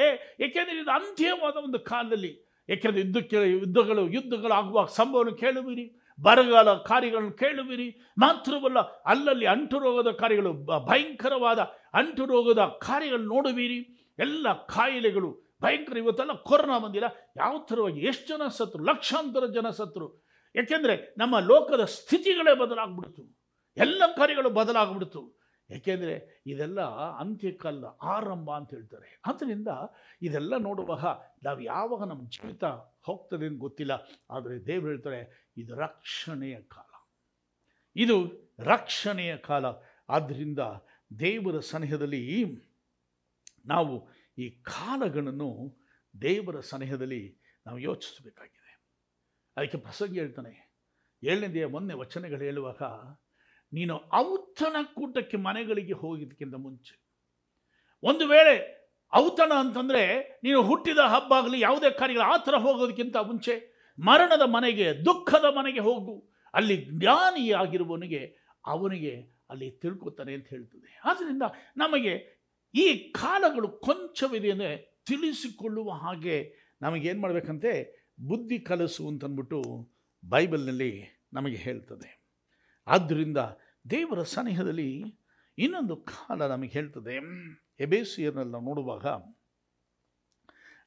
[0.45, 2.31] ಏಕೆಂದರೆ ಇದು ಅಂತ್ಯವಾದ ಒಂದು ಕಾಲದಲ್ಲಿ.
[2.69, 5.85] ಏಕೆಂದರೆ ಯುದ್ಧಕ್ಕೆ, ಯುದ್ಧಗಳು ಯುದ್ಧಗಳು ಆಗುವ ಸಂಭವನ ಕೇಳುವಿರಿ
[6.21, 8.13] ಬರಗಾಲ ಕಾರ್ಯಗಳನ್ನು ಕೇಳುವಿರಿ.
[8.17, 10.53] ಮಾತ್ರವಲ್ಲ, ಅಲ್ಲಲ್ಲಿ ಅಂಟು ರೋಗದ ಕಾರ್ಯಗಳು
[10.85, 11.59] ಭಯಂಕರವಾದ
[11.93, 13.79] ಅಂಟು ರೋಗದ ಕಾರ್ಯಗಳು ನೋಡುವಿರಿ.
[14.19, 17.05] ಎಲ್ಲ ಕಾಯಿಲೆಗಳು, ಭಯಂಕರ ಇವತ್ತೆಲ್ಲ ಕೊರೋನಾ ಬಂದಿಲ್ಲ.
[17.37, 23.37] ಯಾವ ಥರವಾಗಿ ಎಷ್ಟು ಜನ ಸತ್ರು ಲಕ್ಷಾಂತರ ಜನ ಸತ್ರು ಯಾಕೆಂದರೆ ನಮ್ಮ ಲೋಕದ ಸ್ಥಿತಿಗಳೇ ಬದಲಾಗ್ಬಿಡ್ತು.
[23.77, 25.36] ಎಲ್ಲ ಕಾರ್ಯಗಳು ಬದಲಾಗ್ಬಿಡ್ತು.
[25.69, 26.13] ಯಾಕೆಂದರೆ
[26.45, 26.81] ಇದೆಲ್ಲ
[27.21, 29.09] ಅಂತ್ಯಕ್ಕಲ್ಲ ಆರಂಭ ಅಂತ ಹೇಳ್ತಾರೆ.
[29.25, 29.69] ಆದ್ದರಿಂದ
[30.21, 31.05] ಇದೆಲ್ಲ ನೋಡುವಾಗ
[31.43, 32.65] ನಾವು ಯಾವಾಗ ನಮ್ಮ ಜೀವಿತ
[33.07, 33.93] ಹೋಗ್ತದೆ ಅಂತ ಗೊತ್ತಿಲ್ಲ,
[34.31, 35.21] ಆದರೆ ದೇವರು ಹೇಳ್ತಾರೆ,
[35.57, 36.91] ಇದು ರಕ್ಷಣೆಯ ಕಾಲ.
[37.95, 38.17] ಇದು
[38.63, 39.65] ರಕ್ಷಣೆಯ ಕಾಲ.
[40.09, 40.61] ಆದ್ದರಿಂದ
[41.19, 42.23] ದೇವರ ಸನಿಹದಲ್ಲಿ
[43.65, 43.93] ನಾವು
[44.37, 45.49] ಈ ಕಾಲಗಳನ್ನು
[46.21, 47.23] ದೇವರ ಸನಿಹದಲ್ಲಿ
[47.65, 48.73] ನಾವು ಯೋಚಿಸಬೇಕಾಗಿದೆ.
[49.57, 50.53] ಅದಕ್ಕೆ ಪ್ರಸಂಗ ಹೇಳ್ತಾನೆ,
[51.23, 52.83] ಏಳನೇದೆಯ ಮೊನ್ನೆ ವಚನಗಳು ಹೇಳುವಾಗ
[53.73, 57.03] ನೀನು ಔತಣ ಕೂಟಕ್ಕೆ ಮನೆಗಳಿಗೆ ಹೋಗಿದ್ದಕ್ಕಿಂತ ಮುಂಚೆ.
[58.03, 58.77] ಒಂದು ವೇಳೆ
[59.15, 65.45] ಔತಣ ಅಂತಂದರೆ ನೀನು ಹುಟ್ಟಿದ ಹಬ್ಬ ಆಗಲಿ, ಯಾವುದೇ ಕಾರ್ಯಗಳು, ಆ ಥರ ಹೋಗೋದಕ್ಕಿಂತ ಮುಂಚೆ ಮರಣದ ಮನೆಗೆ, ದುಃಖದ
[65.57, 66.29] ಮನೆಗೆ ಹೋಗು.
[66.53, 70.99] ಅಲ್ಲಿ ಜ್ಞಾನಿಯಾಗಿರುವವನಿಗೆ ಅವನಿಗೆ ಅಲ್ಲಿ ತಿಳ್ಕೊತಾನೆ ಅಂತ ಹೇಳ್ತದೆ.
[71.05, 71.43] ಆದ್ದರಿಂದ
[71.77, 72.37] ನಮಗೆ
[72.75, 77.97] ಈ ಕಾಲಗಳು ಕೊಂಚವಿದೆ ಅಂದರೆ ತಿಳಿಸಿಕೊಳ್ಳುವ ಹಾಗೆ ನಮಗೇನು ಮಾಡಬೇಕಂತೆ?
[78.27, 79.89] ಬುದ್ಧಿ ಕಲಸು ಅಂತಂದ್ಬಿಟ್ಟು
[80.29, 82.16] ಬೈಬಲ್ನಲ್ಲಿ ನಮಗೆ ಹೇಳ್ತದೆ.
[82.87, 83.37] ಆದ್ದರಿಂದ
[83.89, 85.19] ದೇವರ ಸನಿಹದಲ್ಲಿ
[85.57, 87.15] ಇನ್ನೊಂದು ಕಾಲ ನಮಗೆ ಹೇಳ್ತದೆ.
[87.79, 89.05] ಎಬೇಸಿಯರ್ನೆಲ್ಲ ನೋಡುವಾಗ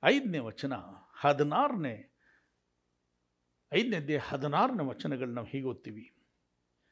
[0.04, 0.72] ಐದನೇ ವಚನ,
[1.14, 1.94] ಹದಿನಾರನೇ
[3.74, 6.12] ಐದನೇದೇ ಹದಿನಾರನೇ ವಚನಗಳು ನಾವು ಹೀಗೆ ಓದ್ತೀವಿ.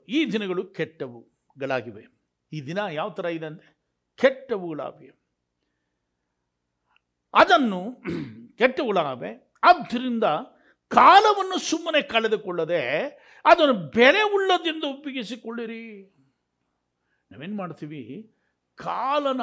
[0.08, 2.04] ಈ ದಿನಗಳು ಕೆಟ್ಟವುಗಳಾಗಿವೆ.
[2.52, 3.78] ಈ ದಿನ ಯಾವ ಥರ ಇದೆ ಅಂದರೆ
[4.16, 5.16] ಕೆಟ್ಟವುಗಳಾಗಿವೆ.
[7.34, 7.80] ಅದನ್ನು
[8.58, 10.24] ಕೆಟ್ಟವುಗಳಾಗಿವೆ ಆದ್ದರಿಂದ
[10.88, 12.82] ಕಾಲವನ್ನು ಸುಮ್ಮನೆ ಕಳೆದುಕೊಳ್ಳದೆ
[13.44, 16.14] ಅದನ್ನು ಬೆಲೆ ಉಳ್ಳದಿಂದ ಒಪ್ಪಿಗಿಸಿಕೊಳ್ಳಿರಿ.
[17.30, 18.32] ನಾವೇನು ಮಾಡ್ತೀವಿ?
[18.76, 19.40] ಕಾಲನ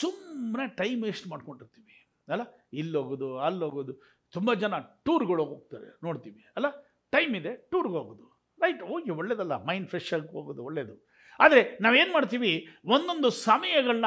[0.00, 2.08] ಸುಮ್ಮನೆ ಟೈಮ್ ವೇಸ್ಟ್ ಮಾಡ್ಕೊಂಡಿರ್ತೀವಿ.
[2.28, 2.42] ಅಲ್ಲ?
[2.72, 3.94] ಇಲ್ಲೋಗೋದು ಅಲ್ಲೋಗೋದು
[4.32, 5.98] ತುಂಬ ಜನ ಟೂರ್ಗಳು ಹೋಗ್ತಾರೆ.
[6.04, 6.46] ನೋಡ್ತೀವಿ.
[6.56, 6.66] ಅಲ್ಲ?
[7.10, 8.54] ಟೈಮ್ ಇದೆ ಟೂರ್ಗೆ ಹೋಗೋದು.
[8.60, 9.64] ರೈಟ್ ಹೋಗಿ ಒಳ್ಳೇದಲ್ಲ.
[9.64, 11.08] ಮೈಂಡ್ ಫ್ರೆಶ್ ಆಗಿ ಹೋಗೋದು ಒಳ್ಳೆಯದು
[11.40, 12.68] ಆದರೆ ನಾವೇನು ಮಾಡ್ತೀವಿ?
[12.84, 14.04] ಒಂದೊಂದು ಸಮಯಗಳನ್ನ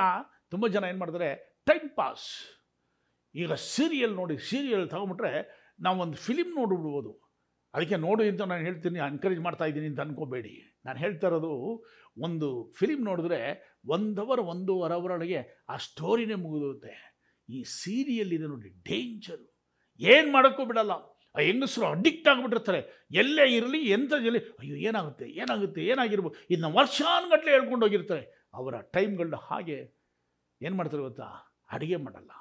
[0.50, 1.62] ತುಂಬ ಜನ ಏನು ಮಾಡ್ತಾರೆ?
[1.66, 2.28] ಟೈಮ್ ಪಾಸ್
[3.36, 7.32] ಈಗ ಸೀರಿಯಲ್ ನೋಡಿ ಸೀರಿಯಲ್ ತಗೊಂಬಿಟ್ರೆ ನಾವು ಒಂದು ಫಿಲಿಮ್ ನೋಡಿಬಿಡ್ಬೋದು
[7.74, 10.82] ಅದಕ್ಕೆ ನೋಡು ಅಂತ ನಾನು ಹೇಳ್ತೀನಿ ಎನ್ಕರೇಜ್ ಮಾಡ್ತಾ ಇದ್ದೀನಿ ಅಂತ ಅನ್ಕೋಬೇಡಿ.
[10.86, 11.86] ನಾನು ಹೇಳ್ತಾ ಇರೋದು,
[12.18, 13.40] ಒಂದು ಫಿಲಿಮ್ ನೋಡಿದ್ರೆ
[13.86, 15.24] ಒಂದು ಅವರ್
[15.70, 17.12] ಆ ಸ್ಟೋರಿನೇ ಮುಗಿದುತ್ತೆ
[17.50, 19.58] ಈ ಸೀರಿಯಲ್ ಇದೆ ನೋಡಿ ಡೇಂಜರು
[20.00, 20.92] ಏನು ಮಾಡೋಕ್ಕೂ ಬಿಡಲ್ಲ.
[21.36, 23.08] ಆ ಹೆಂಗಸರು ಅಡಿಕ್ಟ್ ಆಗಿಬಿಟ್ಟಿರ್ತಾರೆ.
[23.12, 26.36] ಎಲ್ಲೇ ಇರಲಿ ಎಂಥ ಜಲ್ಲಿ ಅಯ್ಯೋ, ಏನಾಗುತ್ತೆ ಏನಾಗುತ್ತೆ, ಏನಾಗಿರ್ಬೋದು.
[26.50, 28.50] ಇದನ್ನ ವರ್ಷಾನುಗಟ್ಟಲೆ ಹೇಳ್ಕೊಂಡು ಹೋಗಿರ್ತಾರೆ.
[28.54, 30.02] ಅವರ ಟೈಮ್ಗಳನ್ನ ಹಾಗೆ
[30.62, 31.58] ಏನು ಮಾಡ್ತಾರೆ ಗೊತ್ತಾ?
[31.72, 32.32] ಅಡುಗೆ ಮಾಡಲ್ಲ.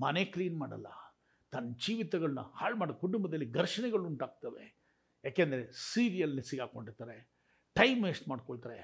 [0.00, 0.86] ಮನೆ ಕ್ಲೀನ್ ಮಾಡಲ್ಲ.
[1.52, 4.64] ತನ್ನ ಜೀವಿತಗಳನ್ನ ಹಾಳು ಮಾಡೋ ಕುಟುಂಬದಲ್ಲಿ ಘರ್ಷಣೆಗಳು ಉಂಟಾಗ್ತವೆ.
[5.24, 7.16] ಯಾಕೆಂದರೆ ಸೀರಿಯಲ್ನ ಸಿಗಾಕೊಂಡಿರ್ತಾರೆ.
[7.76, 8.78] ಟೈಮ್ ವೇಸ್ಟ್ ಮಾಡ್ಕೊಳ್ತಾರೆ.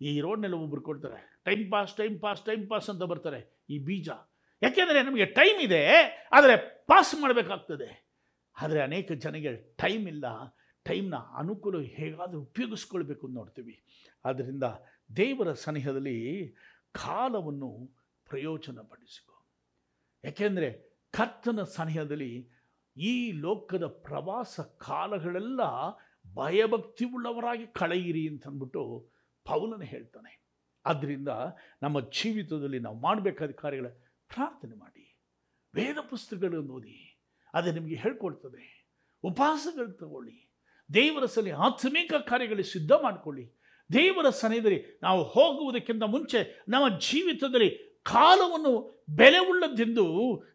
[0.00, 3.40] ಈ ರೋಡ್ನೆಲ್ಲ ಒಬ್ಬರು ಕೊಡ್ತಾರೆ time pass time pass time pass ಅಂತ ಬರ್ತಾರೆ
[3.74, 4.08] ಈ ಬೀಜ.
[4.62, 5.82] ಯಾಕೆಂದರೆ ನಮಗೆ ಟೈಮ್ ಇದೆ,
[6.36, 6.54] ಆದರೆ
[6.90, 7.88] ಪಾಸ್ ಮಾಡಬೇಕಾಗ್ತದೆ.
[8.56, 9.52] ಆದರೆ ಅನೇಕ ಜನಗೆ
[9.82, 10.26] ಟೈಮ್ ಇಲ್ಲ.
[10.88, 13.76] ಟೈಮ್ನ ಅನುಕೂಲ ಹೇಗಾದರೂ ಉಪಯೋಗಿಸ್ಕೊಳ್ಬೇಕು ನೋಡ್ತೀವಿ.
[14.24, 14.66] ಆದ್ದರಿಂದ
[15.16, 16.18] ದೇವರ ಸನಿಹದಲ್ಲಿ
[17.04, 17.70] ಕಾಲವನ್ನು
[18.30, 19.36] ಪ್ರಯೋಜನ ಪಡಿಸಿಕೊ
[20.24, 20.68] ಯಾಕೆಂದರೆ
[21.14, 22.48] ಕರ್ತನ ಸನಿಹದಲ್ಲಿ
[22.96, 25.60] ಈ ಲೋಕದ ಪ್ರವಾಸ ಕಾಲಗಳೆಲ್ಲ
[26.34, 29.10] ಭಯಭಕ್ತಿ ಉಳ್ಳವರಾಗಿ ಕಳೆಯಿರಿ ಅಂತಂದ್ಬಿಟ್ಟು
[29.44, 30.44] ಪೌಲನ ಹೇಳ್ತಾನೆ.
[30.86, 31.28] ಆದ್ದರಿಂದ
[31.82, 33.86] ನಮ್ಮ ಜೀವಿತದಲ್ಲಿ ನಾವು ಮಾಡಬೇಕಾದ ಕಾರ್ಯಗಳ
[34.28, 35.16] ಪ್ರಾರ್ಥನೆ ಮಾಡಿ.
[35.74, 37.18] ವೇದ ಪುಸ್ತಕಗಳನ್ನು ಓದಿ,
[37.54, 38.86] ಅದು ನಿಮಗೆ ಹೇಳ್ಕೊಡ್ತದೆ.
[39.24, 40.50] ಉಪವಾಸಗಳು ತಗೊಳ್ಳಿ.
[40.94, 43.52] ದೇವರ ಸಲಿ ಆತ್ಮಿಕ ಕಾರ್ಯಗಳಿಗೆ ಸಿದ್ಧ ಮಾಡಿಕೊಳ್ಳಿ.
[43.92, 50.04] ದೇವರ ಸನಿಹದಲ್ಲಿ ನಾವು ಹೋಗುವುದಕ್ಕಿಂತ ಮುಂಚೆ ನಮ್ಮ ಜೀವಿತದಲ್ಲಿ ಕಾಲವನ್ನು ಬೆಲೆ ಉಳ್ಳದ್ದೆಂದು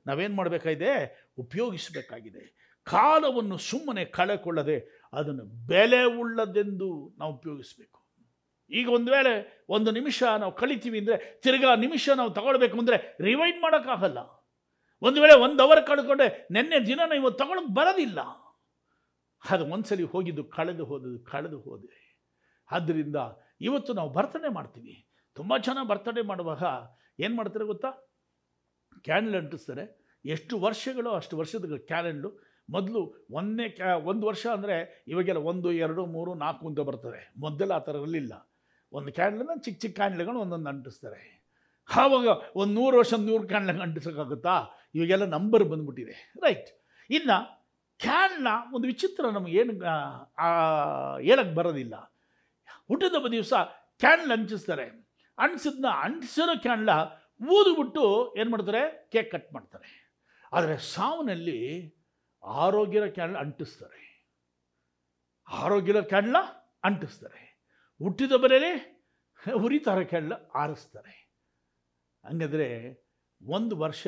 [0.08, 1.22] ನಾವೇನು ಮಾಡಬೇಕಾಗಿದೆ?
[1.38, 2.60] ಉಪಯೋಗಿಸಬೇಕಾಗಿದೆ.
[2.84, 8.00] ಕಾಲವನ್ನು ಸುಮ್ಮನೆ ಕಳೆಕೊಳ್ಳದೆ ಅದನ್ನು ಬೆಲೆ ಉಳ್ಳದೆಂದು ನಾವು ಉಪಯೋಗಿಸಬೇಕು.
[8.72, 14.18] ಈಗ ಒಂದು ವೇಳೆ ಒಂದು ನಿಮಿಷ ನಾವು ಕಳಿತೀವಿ ಅಂದರೆ ತಿರ್ಗಾ ನಿಮಿಷ ನಾವು ತಗೊಳ್ಬೇಕು ಅಂದರೆ ರಿವೈಂಡ್ ಮಾಡೋಕ್ಕಾಗಲ್ಲ.
[15.02, 18.20] ಒಂದು ವೇಳೆ ಒಂದು ಅವರ್ ಕಳ್ಕೊಂಡೆ ನಿನ್ನೆ ದಿನ ಇವತ್ತು ತಗೊಳಕ್ಕೆ ಬರೋದಿಲ್ಲ.
[19.52, 22.20] ಅದು ಒಂದ್ಸಲಿ ಹೋಗಿದ್ದು ಕಳೆದು ಹೋದದ್ದು ಕಳೆದು ಹೋದೆ.
[22.72, 23.16] ಆದ್ದರಿಂದ
[23.62, 25.08] ಇವತ್ತು ನಾವು ಬರ್ತಡೇ ಮಾಡ್ತೀವಿ.
[25.36, 26.64] ತುಂಬ ಚೆನ್ನಾಗಿ ಬರ್ತಡೇ ಮಾಡುವಾಗ
[27.20, 28.09] ಏನು ಮಾಡ್ತಾರೆ ಗೊತ್ತಾ?
[29.04, 29.84] ಕ್ಯಾಂಡಲ್ ಅಂಟಿಸ್ತಾರೆ.
[30.26, 32.30] ಎಷ್ಟು ವರ್ಷಗಳು ಅಷ್ಟು ವರ್ಷದ ಕ್ಯಾಲೆಂಡು
[32.70, 37.22] ಮೊದಲು ಒಂದನೇ ಕ್ಯಾ, ಒಂದು ವರ್ಷ ಅಂದರೆ ಇವಾಗೆಲ್ಲ ಒಂದು, ಎರಡು, ಮೂರು, ನಾಲ್ಕು ಅಂತ ಬರ್ತದೆ.
[37.40, 38.34] ಮೊದಲು ಆ ಥರ ಇರಲಿಲ್ಲ
[38.94, 41.22] ಒಂದು ಕ್ಯಾಂಡಲನ್ನ ಚಿಕ್ಕ ಚಿಕ್ಕ ಕ್ಯಾಂಡಲ್ಗಳು ಒಂದೊಂದು ಅಂಟಿಸ್ತಾರೆ.
[41.96, 44.56] ಆವಾಗ ಒಂದು ನೂರು ವರ್ಷ, ನೂರು ಕ್ಯಾಂಡಲ್ ಅಂಟಿಸೋಕ್ಕಾಗುತ್ತಾ?
[44.96, 46.16] ಇವಾಗೆಲ್ಲ ನಂಬರ್ ಬಂದ್ಬಿಟ್ಟಿದೆ.
[46.44, 46.70] ರೈಟ್.
[47.10, 47.38] ಇನ್ನು
[48.00, 49.74] ಕ್ಯಾನ್ಲ ಒಂದು ವಿಚಿತ್ರ ನಮಗೇನು
[51.22, 51.96] ಹೇಳಕ್ಕೆ ಬರೋದಿಲ್ಲ.
[52.88, 53.54] ಹುಟ್ಟಿದ ದಿವಸ
[54.00, 54.86] ಕ್ಯಾನ್ಲ್ ಅಂಟಿಸ್ತಾರೆ.
[55.38, 56.90] ಅಂಟಿಸಿದ್ನ, ಅಂಟಿಸಿರೋ ಕ್ಯಾನ್ಲ
[57.42, 59.10] ಊದುಬಿಟ್ಟು ಏನು ಮಾಡ್ತಾರೆ?
[59.12, 60.16] ಕೇಕ್ ಕಟ್ ಮಾಡ್ತಾರೆ.
[60.54, 61.60] ಆದರೆ ಸಾವನಲ್ಲಿ
[62.44, 64.32] ಆರೋಗ್ಯದ ಕ್ಯಾಂಡಲ್ ಅಂಟಿಸ್ತಾರೆ.
[65.48, 66.36] ಆರೋಗ್ಯದ ಕ್ಯಾಂಡ್ಲ
[66.84, 67.60] ಅಂಟಿಸ್ತಾರೆ.
[68.04, 69.00] ಹುಟ್ಟಿದ ಬರೆಯಲ್ಲಿ
[69.52, 71.30] ಉರಿತಾರ ಕ್ಯಾಂಡ್ಲ ಆರಿಸ್ತಾರೆ.
[72.26, 72.68] ಹಂಗಾದರೆ
[73.42, 74.08] ಒಂದು ವರ್ಷ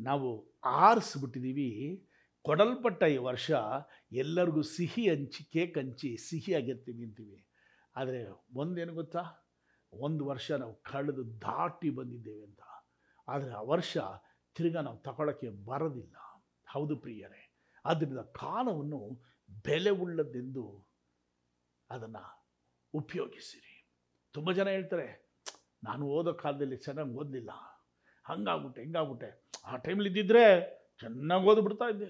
[0.00, 2.08] ನಾವು ಆರಿಸ್ಬಿಟ್ಟಿದ್ದೀವಿ
[2.42, 3.50] ಕೊಡಲ್ಪಟ್ಟ ಈ ವರ್ಷ
[4.12, 7.46] ಎಲ್ಲರಿಗೂ ಸಿಹಿ ಹಂಚಿ, ಕೇಕ್ ಹಂಚಿ ಸಿಹಿಯಾಗಿರ್ತೀವಿ ಅಂತೀವಿ.
[7.96, 9.43] ಆದರೆ ಒಂದೇನು ಗೊತ್ತಾ?
[9.98, 12.62] ಒಂದು ವರ್ಷ ನಾವು ಕಳೆದು ದಾಟಿ ಬಂದಿದ್ದೇವೆ ಅಂತ.
[13.28, 13.96] ಆದರೆ ಆ ವರ್ಷ
[14.56, 16.16] ತಿರ್ಗಾ ನಾವು ತಗೊಳ್ಳೋಕ್ಕೆ ಬರೋದಿಲ್ಲ.
[16.70, 17.42] ಹೌದು ಪ್ರಿಯರೇ.
[17.84, 19.00] ಆದ್ದರಿಂದ ಕಾಲವನ್ನು
[19.64, 20.64] ಬೆಲೆ ಉಳ್ಳದ್ದೆಂದು
[21.90, 22.24] ಅದನ್ನು
[22.94, 23.74] ಉಪಯೋಗಿಸಿರಿ.
[24.32, 25.08] ತುಂಬ ಜನ ಹೇಳ್ತಾರೆ,
[25.84, 27.52] ನಾನು ಓದೋ ಕಾಲದಲ್ಲಿ ಚೆನ್ನಾಗಿ ಓದಲಿಲ್ಲ.
[28.24, 29.30] ಹಂಗಾಗ್ಬಿಟ್ಟೆ, ಹಿಂಗಾಗ್ಬಿಟ್ಟೆ.
[29.64, 30.44] ಆ ಟೈಮಲ್ಲಿ ಇದ್ದಿದ್ರೆ
[31.00, 32.06] ಚೆನ್ನಾಗಿ ಓದ್ಬಿಡ್ತಾ ಇದ್ದೆ.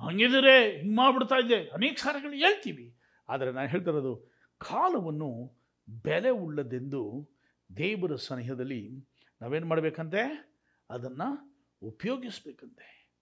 [0.00, 1.58] ಹಂಗಿದ್ರೆ ಹಿಂಗೆ ಮಾಡಿಬಿಡ್ತಾ ಇದ್ದೆ.
[1.68, 2.86] ಅನೇಕ ಸಾರಿಗಳು ಹೇಳ್ತೀವಿ.
[3.28, 4.12] ಆದರೆ ನಾನು ಹೇಳ್ತಿರೋದು
[4.60, 5.57] ಕಾಲವನ್ನು
[5.88, 7.30] ಬೆಲೆ ಉಳ್ಳದೆಂದು
[7.76, 9.08] ದೇವರ ಸನಿಹದಲ್ಲಿ
[9.42, 10.50] ನಾವೇನು ಮಾಡಬೇಕಂತೆ?
[10.90, 13.12] ಅದನ್ನು ಉಪಯೋಗಿಸ್ಬೇಕಂತೆ.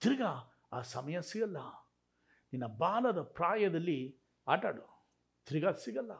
[0.00, 1.56] ತಿರ್ಗಾ ಆ ಸಮಯ ಸಿಗಲ್ಲ.
[2.52, 5.08] ನಿನ್ನ ಬಾಲದ ಪ್ರಾಯದಲ್ಲಿ ಆಟಾಡು
[5.46, 6.10] ತಿರ್ಗಾ ಸಿಗಲ್ಲ.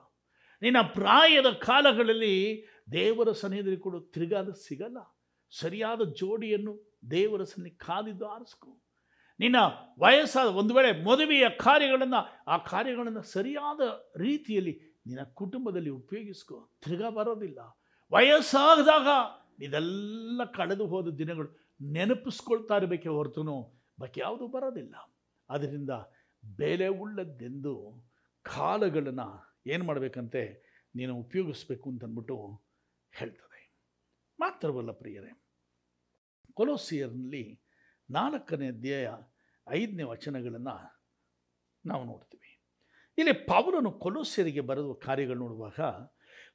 [0.63, 4.01] ನಿನ್ನ ಪ್ರಾಯದ ಕಾಲಗಳಲ್ಲಿ ದೇವರ ಸನಿಹದಲ್ಲಿ ಕೊಡು.
[4.01, 4.99] ತಿರ್ಗಾದ ಸಿಗಲ್ಲ.
[5.59, 8.83] ಸರಿಯಾದ ಜೋಡಿಯನ್ನು ದೇವರ ಸನ್ನಿ ಕಾದಿದ್ದು ಆರಿಸ್ಕೊ.
[9.41, 9.57] ನಿನ್ನ
[9.99, 13.81] ವಯಸ್ಸಾದ ಒಂದು ವೇಳೆ ಮದುವೆಯ ಕಾರ್ಯಗಳನ್ನು ಆ ಕಾರ್ಯಗಳನ್ನು ಸರಿಯಾದ
[14.17, 16.71] ರೀತಿಯಲ್ಲಿ ನಿನ್ನ ಕುಟುಂಬದಲ್ಲಿ ಉಪಯೋಗಿಸ್ಕೋ.
[16.85, 17.59] ತಿರ್ಗಾ ಬರೋದಿಲ್ಲ.
[18.13, 19.07] ವಯಸ್ಸಾದಾಗ
[19.63, 21.49] ಇದೆಲ್ಲ ಕಳೆದು ಹೋದ ದಿನಗಳು
[21.93, 23.43] ನೆನಪಿಸ್ಕೊಳ್ತಾ ಇರಬೇಕೆ ಹೊರತು
[24.01, 24.95] ಬಾಕಿ ಯಾವುದು ಬರೋದಿಲ್ಲ.
[25.51, 25.91] ಅದರಿಂದ
[26.57, 28.05] ಬೆಲೆ ಉಳ್ಳದ್ದೆಂದು
[28.43, 32.63] ಕಾಲಗಳನ್ನು ಏನು ಮಾಡಬೇಕಂತೆ ನೀನು ಉಪಯೋಗಿಸ್ಬೇಕು ಅಂತಂದ್ಬಿಟ್ಟು
[33.15, 33.75] ಹೇಳ್ತದೆ.
[34.41, 35.43] ಮಾತ್ರವಲ್ಲ ಪ್ರಿಯರೇ
[36.55, 37.61] ಕೊಲೋಸಿಯರ್ನಲ್ಲಿ
[38.11, 39.09] ನಾಲ್ಕನೇ ಅಧ್ಯಾಯ
[39.69, 41.05] ಐದನೇ ವಚನಗಳನ್ನು
[41.87, 42.34] ನಾವು ನೋಡ್ತೀವಿ.
[43.19, 45.81] ಇಲ್ಲಿ ಪೌಲನು ಕೊಲೋಸ್ಯರಿಗೆ ಬರೆದ ಕಾರ್ಯಗಳು ನೋಡುವಾಗ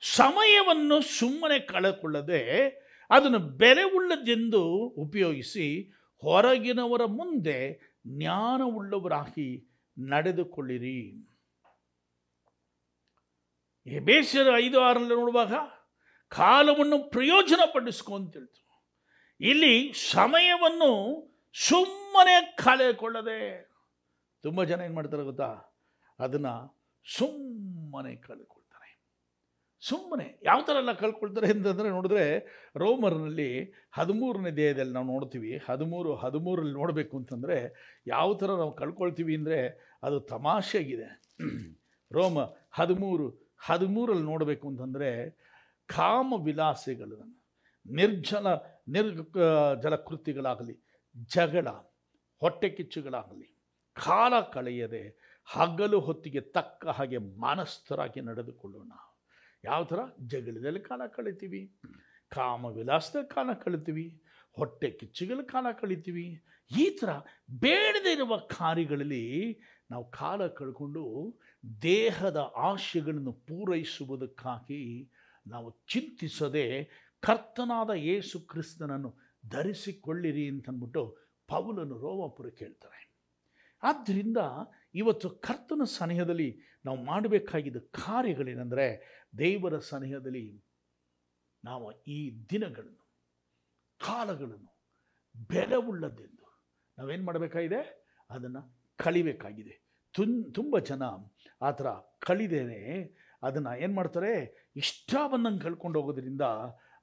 [0.02, 2.70] ಸಮಯವನ್ನು ಸುಮ್ಮನೆ ಕಳೆದುಕೊಳ್ಳದೆ
[3.10, 5.84] ಅದನ್ನು ಬೆಲೆ ಉಳ್ಳದೆಂದು ಉಪಯೋಗಿಸಿ
[6.22, 7.74] ಹೊರಗಿನವರ ಮುಂದೆ
[8.08, 11.28] ಜ್ಞಾನವುಳ್ಳವರಾಗಿ ನಡೆದುಕೊಳ್ಳಿರಿ.
[14.00, 15.54] ಬೇಸರ ಐದು ಆರಲ್ಲಿ ನೋಡುವಾಗ
[16.28, 18.62] ಕಾಲವನ್ನು ಪ್ರಯೋಜನ ಪಡಿಸ್ಕೊ ಅಂತ ಹೇಳ್ತು.
[19.42, 20.92] ಇಲ್ಲಿ ಸಮಯವನ್ನು
[21.54, 23.72] ಸುಮ್ಮನೆ ಕಳೆದುಕೊಳ್ಳದೆ.
[24.44, 25.69] ತುಂಬ ಜನ ಏನು ಮಾಡ್ತಾರೆ ಗೊತ್ತಾ?
[26.20, 26.54] ಅದನ್ನು
[27.06, 28.90] ಸುಮ್ಮನೆ ಕಳ್ಕೊಳ್ತಾರೆ
[29.84, 32.24] ಸುಮ್ಮನೆ ಯಾವ ಥರ ಎಲ್ಲ ಕಳ್ಕೊಳ್ತಾರೆ ಅಂತಂದರೆ ನೋಡಿದ್ರೆ
[32.82, 33.50] ರೋಮರ್ನಲ್ಲಿ
[33.98, 37.58] ಹದಿಮೂರನೇ ದೇಹದಲ್ಲಿ ನಾವು ನೋಡ್ತೀವಿ, ಹದಿಮೂರು, ಹದಿಮೂರಲ್ಲಿ ನೋಡಬೇಕು ಅಂತಂದರೆ
[38.08, 39.60] ಯಾವ ಥರ ನಾವು ಕಳ್ಕೊಳ್ತೀವಿ ಅಂದರೆ
[40.04, 41.08] ಅದು ತಮಾಷೆಯಾಗಿದೆ.
[42.12, 42.40] ರೋಮ
[42.80, 43.28] ಹದಿಮೂರು,
[43.70, 45.10] ಹದಿಮೂರಲ್ಲಿ ನೋಡಬೇಕು ಅಂತಂದರೆ
[45.90, 47.38] ಕಾಮ ವಿಲಾಸಗಳನ್ನು
[47.86, 48.48] ನಿರ್ಜಲ
[48.96, 49.12] ನಿರ್
[49.84, 50.76] ಜಲಕೃತಿಗಳಾಗಲಿ,
[51.36, 51.68] ಜಗಳ,
[52.42, 53.48] ಹೊಟ್ಟೆ ಕಿಚ್ಚುಗಳಾಗಲಿ,
[53.96, 55.04] ಕಾಲ ಕಳೆಯದೆ
[55.50, 58.92] ಹಗಲು ಹೊತ್ತಿಗೆ ತಕ್ಕ ಹಾಗೆ ಮಾನಸ್ಥರಾಗಿ ನಡೆದುಕೊಳ್ಳೋಣ.
[59.64, 60.00] ಯಾವ ಥರ?
[60.28, 61.62] ಜಗಳದಲ್ಲಿ ಕಾಲ ಕಳಿತೀವಿ
[62.32, 64.06] ಕಾಮ ವಿಲಾಸದಲ್ಲಿ ಕಾಲ ಕಳಿತೀವಿ,
[64.58, 66.26] ಹೊಟ್ಟೆ ಕಿಚ್ಚುಗಳ ಕಾಲ ಕಳಿತೀವಿ.
[66.72, 67.12] ಈ ಥರ
[67.62, 69.26] ಬೇಡದೇ ಇರುವ ಕಾರ್ಯಗಳಲ್ಲಿ
[69.92, 71.04] ನಾವು ಕಾಲ ಕಳ್ಕೊಂಡು
[71.82, 74.84] ದೇಹದ ಆಶೆಗಳನ್ನು ಪೂರೈಸುವುದಕ್ಕಾಗಿ
[75.46, 76.66] ನಾವು ಚಿಂತಿಸದೆ
[77.24, 79.10] ಕರ್ತನಾದ ಯೇಸು ಕ್ರಿಸ್ತನನ್ನು
[79.48, 81.04] ಧರಿಸಿಕೊಳ್ಳಿರಿ ಅಂತಂದ್ಬಿಟ್ಟು
[81.50, 83.02] ಪೌಲನು ರೋಮಾಪುರ ಹೇಳ್ತಾರೆ
[83.84, 84.40] ಆದ್ದರಿಂದ
[84.96, 86.50] ಇವತ್ತು ಕರ್ತನ ಸನಿಹದಲ್ಲಿ
[86.86, 88.88] ನಾವು ಮಾಡಬೇಕಾಗಿದ್ದ ಕಾರ್ಯಗಳೇನೆಂದರೆ
[89.38, 90.66] ದೇವರ ಸನಿಹದಲ್ಲಿ
[91.64, 93.04] ನಾವು ಈ ದಿನಗಳನ್ನು,
[94.00, 94.72] ಕಾಲಗಳನ್ನು
[95.50, 96.46] ಬೆಲೆ ಉಳ್ಳದ್ದೆಂದು
[96.98, 97.82] ನಾವೇನು ಮಾಡಬೇಕಾಗಿದೆ?
[98.30, 98.62] ಅದನ್ನು
[98.98, 99.76] ಕಳಿಬೇಕಾಗಿದೆ
[100.14, 101.04] ತುನ್, ತುಂಬ ಜನ
[101.62, 102.80] ಆ ಥರ ಕಳಿದೇನೆ
[103.44, 104.34] ಅದನ್ನು ಏನು ಮಾಡ್ತಾರೆ?
[105.32, 106.42] ಬಂದಂಗೆ ಕಳ್ಕೊಂಡು ಹೋಗೋದ್ರಿಂದ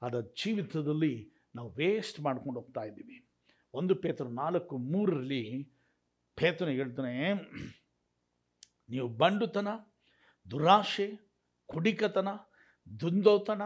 [0.03, 1.15] ಅದರ ಜೀವಿತದಲ್ಲಿ
[1.55, 3.29] ನಾವು ವೇಸ್ಟ್ ಮಾಡ್ಕೊಂಡು ಹೋಗ್ತಾ ಇದ್ದೀವಿ.
[3.75, 5.43] ಒಂದು ಪೇತ್ರ ನಾಲ್ಕು ಮೂರರಲ್ಲಿ
[6.39, 7.35] ಪೇತನ ಹೇಳ್ತಾನೆ,
[8.89, 9.69] ನೀವು ಬಂಡುತನ,
[10.51, 11.07] ದುರಾಶೆ,
[11.67, 12.29] ಕುಡಿಕತನ,
[13.01, 13.63] ದುಂದೋತನ,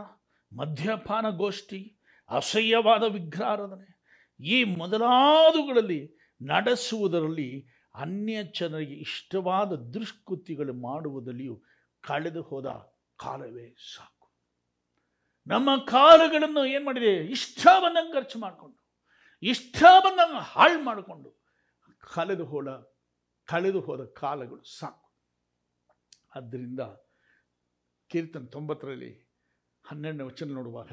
[0.53, 4.01] ಮದ್ಯಪಾನ ಗೋಷ್ಠಿ, ಅಸಹ್ಯವಾದ ವಿಗ್ರಹಾರಾಧನೆ,
[4.41, 6.01] ಈ ಮೊದಲಾದವುಗಳಲ್ಲಿ
[6.43, 11.63] ನಡೆಸುವುದರಲ್ಲಿ ಅನ್ಯ ಜನರಿಗೆ ಇಷ್ಟವಾದ ದುಷ್ಕೃತಿಗಳು ಮಾಡುವುದರಲ್ಲಿಯೂ
[12.01, 12.67] ಕಳೆದು ಹೋದ
[13.19, 14.27] ಕಾಲವೇ ಸಾಕು.
[15.47, 17.27] ನಮ್ಮ ಕಾಲಗಳನ್ನು ಏನು ಮಾಡಿದೆ?
[17.27, 18.79] ಇಷ್ಟ ಬಂದಂಗೆ ಖರ್ಚು ಮಾಡಿಕೊಂಡು
[19.43, 21.40] ಇಷ್ಟ ಬಂದಂಗೆ ಹಾಳು ಮಾಡಿಕೊಂಡು
[21.99, 22.69] ಕಳೆದು ಹೋದ
[23.49, 25.07] ಕಳೆದು ಹೋದ ಕಾಲಗಳು ಸಾಕು.
[26.37, 26.81] ಆದ್ದರಿಂದ
[28.11, 29.31] ಕೀರ್ತನ ತೊಂಬತ್ತರಲ್ಲಿ
[29.85, 30.93] ಹನ್ನೆರಡನೇ ವಚನ ನೋಡುವಾಗ,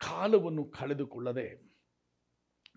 [0.00, 1.48] ಕಾಲವನ್ನು ಕಳೆದುಕೊಳ್ಳದೆ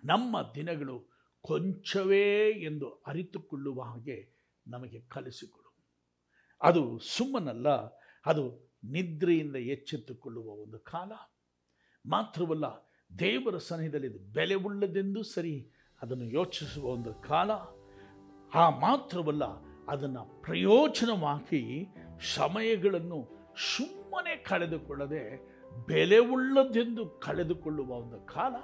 [0.03, 1.09] ನಮ್ಮ ದಿನಗಳು
[1.41, 4.17] ಕೊಂಚವೇ ಎಂದು ಅರಿತುಕೊಳ್ಳುವ ಹಾಗೆ
[4.67, 5.69] ನಮಗೆ ಕಲಿಸಿಕೊಡು.
[6.61, 7.69] ಅದು ಸುಮ್ಮನಲ್ಲ,
[8.25, 8.43] ಅದು
[8.83, 11.11] ನಿದ್ರೆಯಿಂದ ಎಚ್ಚೆತ್ತುಕೊಳ್ಳುವ ಒಂದು ಕಾಲ.
[12.05, 12.65] ಮಾತ್ರವಲ್ಲ,
[13.19, 15.55] ದೇವರ ಸನಿಹದಲ್ಲಿ ಬೆಲೆ ಉಳ್ಳದೆಂದು ಸರಿ
[16.03, 17.51] ಅದನ್ನು ಯೋಚಿಸುವ ಒಂದು ಕಾಲ.
[18.53, 19.43] ಆ ಮಾತ್ರವಲ್ಲ,
[19.87, 21.87] ಅದನ್ನು ಪ್ರಯೋಜನವಾಗಿ
[22.35, 23.27] ಸಮಯಗಳನ್ನು
[23.77, 25.53] ಸುಮ್ಮನೆ ಕಳೆದುಕೊಳ್ಳದೆ,
[25.87, 28.55] ಬೆಲೆ ಉಳ್ಳದೆಂದು ಕಳೆದುಕೊಳ್ಳುವ ಒಂದು ಕಾಲ.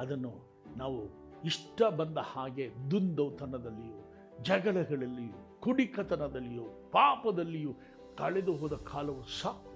[0.00, 1.02] ಅದನ್ನು ನಾವು
[1.44, 7.74] ಇಷ್ಟ ಬಂದ ಹಾಗೆ ದುಂದೌತನದಲ್ಲಿಯೂ, ಜಗಳಗಳಲ್ಲಿಯೂ, ಕುಡಿಕತನದಲ್ಲಿಯೂ, ಪಾಪದಲ್ಲಿಯೂ
[8.18, 9.72] ಕಳೆದು ಹೋದ ಕಾಲವು ಸಾಕು.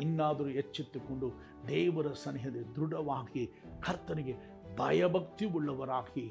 [0.00, 1.32] ಇನ್ನಾದರೂ ಎಚ್ಚೆತ್ತುಕೊಂಡು
[1.68, 3.46] ದೇವರ ಸನಿಹದೆ ದೃಢವಾಗಿ
[3.80, 6.26] ಕರ್ತನಿಗೆ ಭಯಭಕ್ತಿ ಉಳ್ಳವರಾಗಿ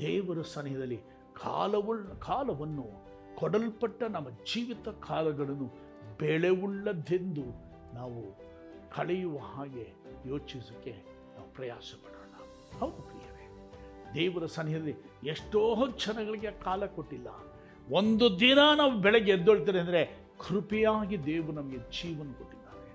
[0.00, 0.98] ದೇವರ ಸನಿಹದಲ್ಲಿ
[1.42, 2.86] ಕಾಲವುಳ್ಳ ಕಾಲವನ್ನು
[3.36, 5.68] ಕೊಡಲ್ಪಟ್ಟ ನಮ್ಮ ಜೀವಿತ ಕಾಲಗಳನ್ನು
[6.20, 7.46] ಬೆಳೆವುಳ್ಳದೆಂದು
[7.94, 8.22] ನಾವು
[8.96, 9.86] ಕಳೆಯುವ ಹಾಗೆ
[10.26, 10.94] ಯೋಚಿಸೋಕ್ಕೆ
[11.36, 12.34] ನಾವು ಪ್ರಯಾಸ ಪಡೋಣ
[12.80, 13.46] ಹೌದು ಪ್ರಿಯರೇ
[14.14, 14.96] ದೇವರ ಸನಿಹದಲ್ಲಿ
[15.28, 15.60] ಎಷ್ಟೋ
[15.92, 17.28] ಕ್ಷಣಗಳಿಗೆ ಕಾಲ ಕೊಟ್ಟಿಲ್ಲ.
[17.90, 20.02] ಒಂದು ದಿನ ನಾವು ಬೆಳಗ್ಗೆ ಎದ್ದೊಳ್ತೇನೆ ಅಂದರೆ
[20.38, 22.88] ಕೃಪೆಯಾಗಿ ದೇವರು ನಮಗೆ ಜೀವನ ಕೊಟ್ಟಿದ್ದಾರೆ.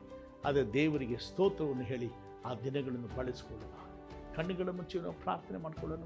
[0.45, 2.09] ಆದರೆ ದೇವರಿಗೆ ಸ್ತೋತ್ರವನ್ನು ಹೇಳಿ
[2.45, 3.75] ಆ ದಿನಗಳನ್ನು ಬಳಸಿಕೊಳ್ಳೋಣ
[4.35, 6.03] ಕಣ್ಣುಗಳ ಮುಚ್ಚಿ ನಾವು ಪ್ರಾರ್ಥನೆ ಮಾಡಿಕೊಳ್ಳೋಣ.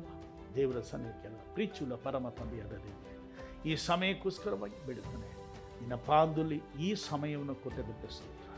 [0.55, 5.45] ದೇವರ ಸನ್ನಿಧಿಗೆಲ್ಲ ಪ್ರೀಚುಲ ಪರಮ ತಂದೆಯಾದ ದೇವರೇ, ಈ ಸಮಯಕ್ಕೋಸ್ಕರವಾಗಿ ಬಿಡುತ್ತಾನೆ
[5.79, 8.51] ನಿನ್ನ ಪಾದದಲ್ಲಿ ಈ ಸಮಯವನ್ನು ಕೊಟ್ಟದಕ್ಕೆ ಸ್ತೋತ್ರ.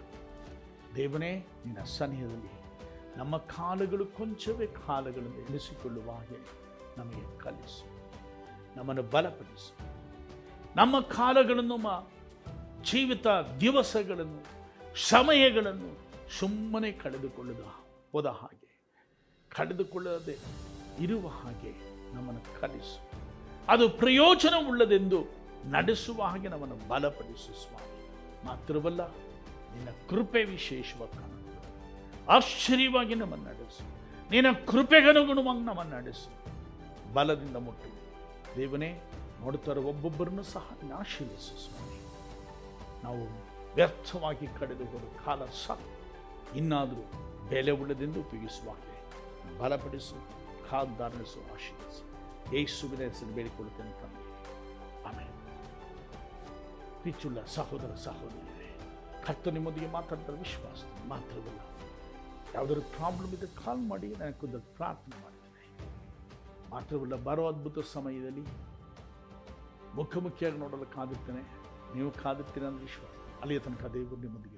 [0.96, 1.32] ದೇವನೇ,
[1.66, 2.52] ನಿನ್ನ ಸನ್ನಿಹದಲ್ಲಿ
[3.18, 6.40] ನಮ್ಮ ಕಾಲಗಳು ಕೊಂಚವೇ ಕಾಲಗಳನ್ನು ಎಣಿಸಿಕೊಳ್ಳುವ ಹಾಗೆ
[6.98, 7.86] ನಮಗೆ ಕಲಿಸು.
[8.78, 9.74] ನಮ್ಮನ್ನು ಬಲಪಡಿಸು.
[10.76, 12.08] ನಮ್ಮ ಕಾಲಗಳನ್ನು, ನಮ್ಮ
[12.84, 13.28] ಜೀವಿತ
[13.62, 14.42] ದಿವಸಗಳನ್ನು,
[15.10, 15.90] ಸಮಯಗಳನ್ನು
[16.40, 17.64] ಸುಮ್ಮನೆ ಕಳೆದುಕೊಳ್ಳದ
[18.12, 18.67] ಹೋದ ಹಾಗೆ
[19.58, 20.38] ಕಳೆದುಕೊಳ್ಳದೆ
[21.04, 21.72] ಇರುವ ಹಾಗೆ
[22.16, 23.10] ನಮ್ಮನ್ನು ಕಲಿಸು.
[23.68, 25.26] ಅದು ಪ್ರಯೋಜನವುಳ್ಳದೆಂದು
[25.66, 28.10] ನಡೆಸುವ ಹಾಗೆ ನಮ್ಮನ್ನು ಬಲಪಡಿಸು ಸ್ವಾಮಿ.
[28.46, 29.12] ಮಾತ್ರವಲ್ಲ,
[29.74, 31.32] ನಿನ್ನ ಕೃಪೆ ವಿಶೇಷವಾಗಿ ಕಾಣ
[32.36, 33.84] ಆಶ್ಚರ್ಯವಾಗಿ ನಮ್ಮನ್ನು ನಡೆಸು.
[34.32, 36.30] ನಿನ್ನ ಕೃಪೆಗನುಗುಣವಾಗಿ ನಮ್ಮನ್ನು ನಡೆಸು.
[37.14, 37.90] ಬಲದಿಂದ ಮುಟ್ಟು.
[38.58, 39.02] ದೇವನೇ,
[39.40, 42.02] ನೋಡುತ್ತಾರೆ ಒಬ್ಬೊಬ್ಬರನ್ನು ಸಹ ಆಶೀರ್ವಿಸು ಸ್ವಾಮಿ.
[43.04, 43.22] ನಾವು
[43.76, 45.80] ವ್ಯರ್ಥವಾಗಿ ಕಳೆದು ಹೋದ ಕಾಲ ಸಹ
[46.56, 47.12] ಇನ್ನಾದರೂ
[47.50, 48.97] ಬೆಲೆ ಉಳ್ಳದೆಂದು ಉಪಯೋಗಿಸುವ ಹಾಗೆ
[49.60, 50.18] ಬಲಪಡಿಸು
[50.70, 52.04] ಕಾದ್ದಾರಣಿಸು ಆಶೀರ್ವಿಸು
[52.56, 54.24] ಯೇಸುವಿನ ಹೆಸರು ಬೇಡಿಕೊಳ್ಳುತ್ತೇನೆ ತಂದೆ.
[55.08, 55.34] ಆಮೇಲೆ
[57.04, 58.70] ಪಿಚ್ಚುಳ್ಳ ಸಹೋದರ ಸಹೋದರಿಯರೇ
[59.26, 61.62] ಕರ್ತ ನಿಮ್ಮೊಂದಿಗೆ ಮಾತಾಡ್ತಾರೆ ವಿಶ್ವಾಸ ಮಾತ್ರವಲ್ಲ
[62.54, 65.46] ಯಾವುದಾದ್ರು ಪ್ರಾಬ್ಲಮ್ ಇದ್ದರೆ ಕಾಲ್ ಮಾಡಿ ನಾನು ಖುದ್ದು ಪ್ರಾರ್ಥನೆ ಮಾಡ್ತೇನೆ
[66.70, 68.44] ಮಾತ್ರವಲ್ಲ, ಬರೋ ಅದ್ಭುತ ಸಮಯದಲ್ಲಿ
[69.96, 71.44] ಮುಖಮುಖಿಯಾಗಿ ನೋಡಲು ಕಾದಿರ್ತೇನೆ.
[71.96, 73.14] ನೀವು ಕಾದಿರ್ತೀರ ಅಂದ್ರೆ ವಿಶ್ವಾಸ.
[73.42, 74.56] ಅಲ್ಲಿಯ ತನಕ ದೇವರು ನಿಮ್ಮೊಂದಿಗೆ